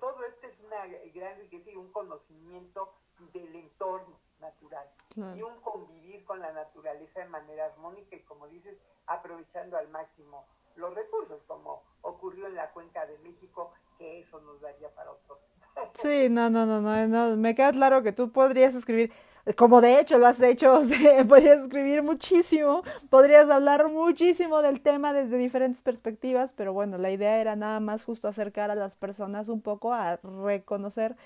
[0.00, 2.92] todo esto es una gran riqueza y un conocimiento
[3.32, 8.76] del entorno natural y un convivir con la naturaleza de manera armónica y como dices,
[9.06, 10.46] aprovechando al máximo
[10.76, 15.38] los recursos, como ocurrió en la cuenca de México, que eso nos daría para otro.
[15.94, 19.12] Sí, no, no, no, no, no, me queda claro que tú podrías escribir,
[19.56, 20.80] como de hecho lo has hecho,
[21.28, 27.40] podrías escribir muchísimo, podrías hablar muchísimo del tema desde diferentes perspectivas, pero bueno, la idea
[27.40, 31.16] era nada más justo acercar a las personas un poco a reconocer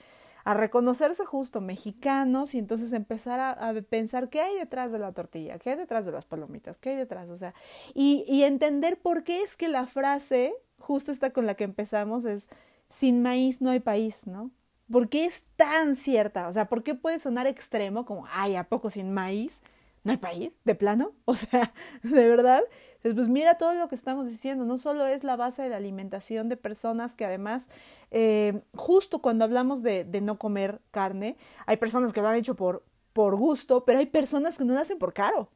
[0.48, 5.58] a reconocerse justo mexicanos y entonces empezar a, pensar qué hay detrás de la tortilla,
[5.58, 7.52] qué hay detrás de las palomitas, qué hay detrás, o sea,
[7.92, 12.24] y, y entender por qué es que la frase, justo esta con la que empezamos,
[12.24, 12.48] es
[12.88, 14.50] sin maíz no hay país, ¿no?
[14.90, 16.48] ¿Por qué es tan cierta?
[16.48, 19.60] O sea, ¿por qué puede sonar extremo como, ay, ¿a poco sin maíz?
[20.04, 20.52] ¿No hay país?
[20.64, 21.12] ¿De plano?
[21.24, 21.72] O sea,
[22.02, 22.62] ¿de verdad?
[23.02, 26.48] Pues mira todo lo que estamos diciendo, no solo es la base de la alimentación
[26.48, 27.68] de personas que además,
[28.10, 31.36] eh, justo cuando hablamos de, no comer carne,
[31.66, 34.80] hay personas que lo han hecho por, por gusto, pero hay personas que no lo
[34.80, 35.50] hacen por caro.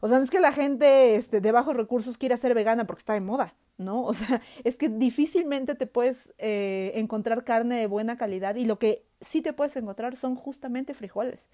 [0.00, 3.00] O sea, no es que la gente este, de bajos recursos quiera ser vegana porque
[3.00, 4.02] está de moda, ¿no?
[4.02, 8.78] O sea, es que difícilmente te puedes eh, encontrar carne de buena calidad y lo
[8.78, 11.48] que sí te puedes encontrar son justamente frijoles.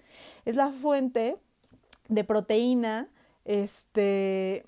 [0.45, 1.37] Es la fuente
[2.07, 3.09] de proteína,
[3.43, 4.65] este,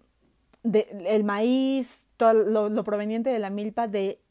[0.64, 2.34] el maíz, todo
[2.70, 4.22] lo, proveniente de la milpa de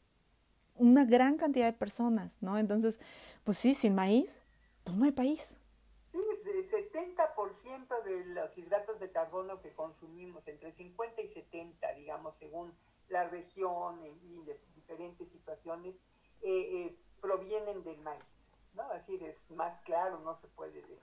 [0.75, 2.57] una gran cantidad de personas, ¿no?
[2.57, 2.99] Entonces,
[3.43, 4.41] pues sí, sin maíz,
[4.83, 5.57] pues no hay país.
[6.11, 12.35] Sí, el 70% de los hidratos de carbono que consumimos, entre 50 y 70, digamos,
[12.37, 12.73] según
[13.09, 15.95] la región y de diferentes situaciones,
[16.41, 18.23] eh, eh, provienen del maíz,
[18.73, 18.83] ¿no?
[18.91, 20.99] Así es más claro, no se puede decir.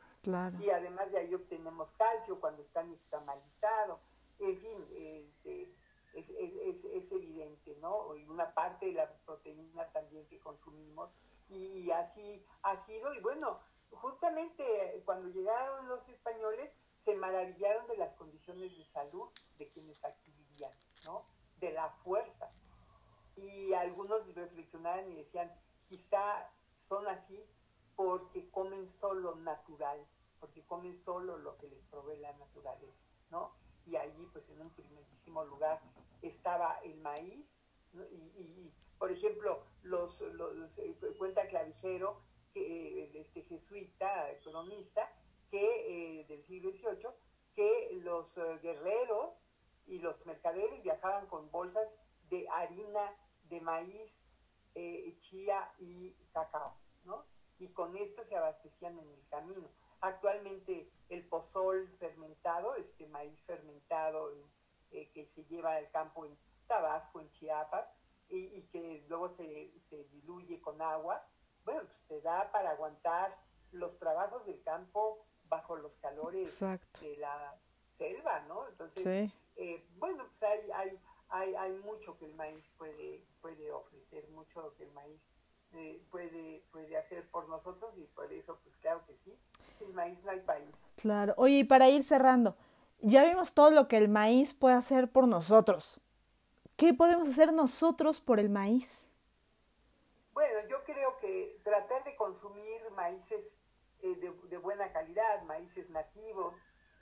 [0.61, 4.01] Y además de ahí obtenemos calcio cuando está nixtamalizado
[4.39, 5.75] en fin, este,
[6.15, 8.15] es, es, evidente, ¿no?
[8.17, 11.11] Y una parte de la proteína también que consumimos.
[11.49, 13.61] Y, así ha sido, y bueno,
[13.91, 16.71] justamente cuando llegaron los españoles,
[17.05, 20.73] se maravillaron de las condiciones de salud de quienes aquí vivían,
[21.05, 21.27] ¿no?
[21.59, 22.49] De la fuerza.
[23.37, 25.53] Y algunos reflexionaban y decían,
[25.87, 27.45] quizá son así
[27.97, 30.07] porque comen solo natural,
[30.41, 33.53] porque comen solo lo que les provee la naturaleza, ¿no?
[33.87, 35.81] y allí pues en un primerísimo lugar
[36.23, 37.47] estaba el maíz
[38.37, 42.21] y, por ejemplo los, los eh, cuenta Clavijero
[42.53, 45.09] que este jesuita economista
[45.51, 47.11] que eh, del siglo XVIII
[47.55, 49.35] que los eh, guerreros
[49.87, 51.89] y los mercaderes viajaban con bolsas
[52.31, 53.15] de harina
[53.45, 54.13] de maíz
[55.21, 56.75] chía y cacao
[57.05, 57.25] ¿no?
[57.65, 59.69] Y con esto se abastecían en el camino.
[60.01, 64.33] Actualmente el pozol fermentado, este maíz fermentado
[64.91, 66.37] eh, que se lleva al campo en
[66.67, 67.89] Tabasco, en Chiapas,
[68.29, 69.73] y, que luego se,
[70.13, 71.27] diluye con agua,
[71.65, 73.39] bueno, pues te da para aguantar
[73.71, 77.59] los trabajos del campo bajo los calores de la
[77.97, 78.67] selva, ¿no?
[78.69, 84.29] Entonces, eh, bueno, pues hay, hay, hay, hay mucho que el maíz puede, puede ofrecer,
[84.31, 85.23] mucho que el maíz
[85.77, 89.39] eh, puede, puede hacer por nosotros y por eso, pues claro que sí,
[89.79, 90.69] sin maíz no hay país.
[90.97, 92.57] Claro, oye, y para ir cerrando,
[93.01, 96.01] ya vimos todo lo que el maíz puede hacer por nosotros.
[96.77, 99.11] ¿Qué podemos hacer nosotros por el maíz?
[100.33, 103.45] Bueno, yo creo que tratar de consumir maíces
[104.03, 104.17] eh,
[104.51, 106.55] de, buena calidad, maíces nativos,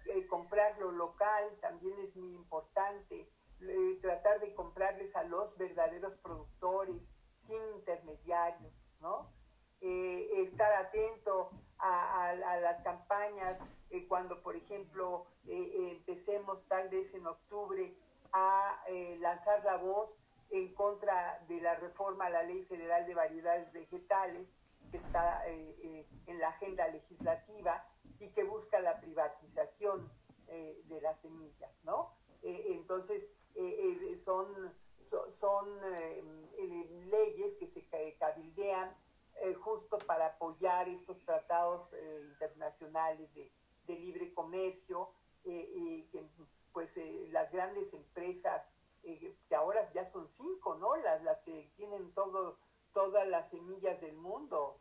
[0.07, 3.29] eh, comprar lo local también es muy importante,
[3.61, 7.03] eh, tratar de comprarles a los verdaderos productores
[9.01, 9.31] ¿no?
[9.81, 13.59] Eh, estar atento a, las campañas
[14.09, 17.95] cuando, por ejemplo, empecemos tal vez en octubre
[18.33, 18.85] a
[19.19, 20.11] lanzar la voz
[20.51, 24.47] en contra de la reforma a la Ley Federal de Variedades Vegetales,
[24.93, 27.85] que está en la agenda legislativa,
[28.23, 30.11] y que busca la privatización
[30.49, 32.13] eh, de las semillas, ¿no?
[32.43, 33.25] Eh, entonces,
[35.13, 35.81] eh, son, son
[37.11, 38.97] leyes que se cabildean
[39.61, 41.93] justo para apoyar estos tratados
[42.31, 43.51] internacionales de,
[43.89, 45.11] libre comercio,
[45.45, 46.25] y que
[46.73, 46.97] pues
[47.31, 48.63] las grandes empresas,
[49.03, 50.97] que ahora ya son cinco, ¿no?
[50.97, 52.59] Las, las que tienen todo,
[52.93, 54.81] todas las semillas del mundo,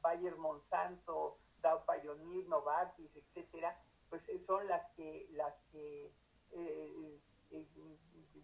[0.00, 3.76] Bayer Monsanto, Dow Pioneer, Novartis, etcétera,
[4.08, 6.12] pues eh, son las que las que
[6.52, 7.20] eh,
[7.50, 7.66] eh,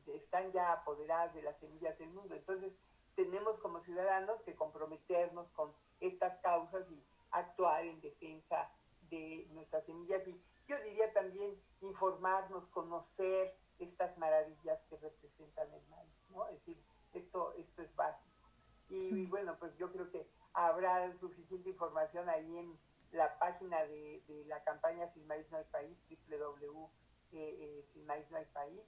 [0.07, 2.35] están ya apoderadas de las semillas del mundo.
[2.35, 2.73] Entonces,
[3.15, 8.71] tenemos como ciudadanos que comprometernos con estas causas y actuar en defensa
[9.11, 16.15] de nuestras semillas y yo diría también informarnos, conocer estas maravillas que representan el maíz,
[16.31, 16.47] ¿no?
[16.49, 16.83] Es decir,
[17.13, 18.49] esto, esto es básico.
[18.89, 22.79] y bueno, pues yo creo que habrá suficiente información ahí en
[23.13, 26.89] la página de, la campaña Sin Maíz No Hay País, www
[27.33, 28.81] eh, Sin Maíz No Hay País,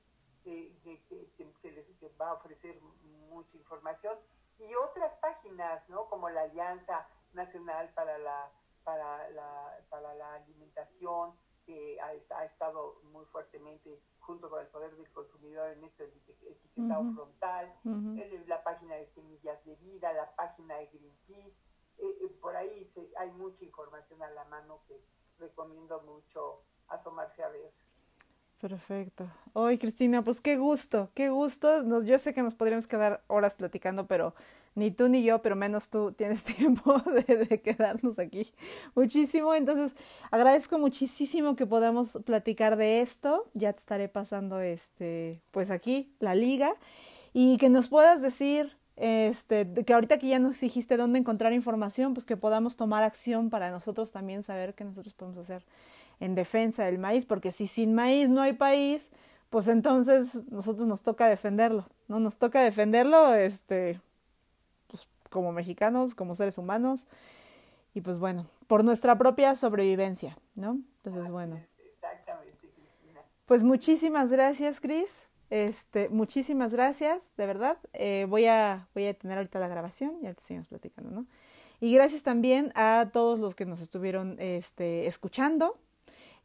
[0.47, 2.81] que, les va a ofrecer
[3.29, 4.17] mucha información.
[4.59, 6.09] Y otras páginas, ¿no?
[6.09, 8.51] Como la Alianza Nacional para la,
[8.85, 11.35] para la, para la Alimentación,
[11.67, 17.75] que ha, estado muy fuertemente junto con el Poder del Consumidor en esto etiquetado frontal,
[18.47, 21.57] la página de Semillas de Vida, la página de Greenpeace,
[21.99, 25.03] eh, eh, por ahí hay mucha información a la mano que
[25.39, 27.73] recomiendo mucho asomarse a ver.
[28.61, 29.31] Perfecto.
[29.53, 31.83] Hoy, Cristina, pues qué gusto, qué gusto.
[31.83, 34.35] Nos, yo sé que nos podríamos quedar horas platicando, pero
[34.75, 38.51] ni tú ni yo, pero menos tú tienes tiempo de, quedarnos aquí
[38.95, 39.55] muchísimo.
[39.55, 39.95] Entonces,
[40.31, 43.47] agradezco muchísimo que podamos platicar de esto.
[43.53, 46.73] Ya te estaré pasando este, pues aquí, la liga,
[47.35, 52.15] y que nos puedas decir este, que ahorita que ya nos dijiste dónde encontrar información,
[52.15, 55.63] pues que podamos tomar acción para nosotros también saber qué nosotros podemos hacer
[56.21, 59.11] en defensa del maíz, porque si sin maíz no hay país,
[59.51, 62.21] pues entonces nosotros nos toca defenderlo, ¿no?
[62.21, 64.01] Nos toca defenderlo, este,
[64.87, 67.07] pues como mexicanos, como seres humanos,
[67.95, 70.79] y pues bueno, por nuestra propia sobrevivencia, ¿no?
[70.99, 71.61] Entonces, bueno.
[73.47, 75.23] Pues muchísimas gracias, Cris.
[75.51, 77.79] Este, muchísimas gracias, de verdad.
[77.93, 81.27] Eh, voy, a, voy a tener ahorita la grabación y ahorita seguimos platicando, ¿no?
[81.79, 85.79] Y gracias también a todos los que nos estuvieron este, escuchando.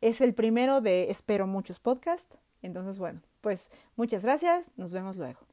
[0.02, 2.36] Es el primero de Espero muchos podcasts.
[2.64, 4.72] Entonces, bueno, pues muchas gracias.
[4.76, 5.51] Nos vemos luego.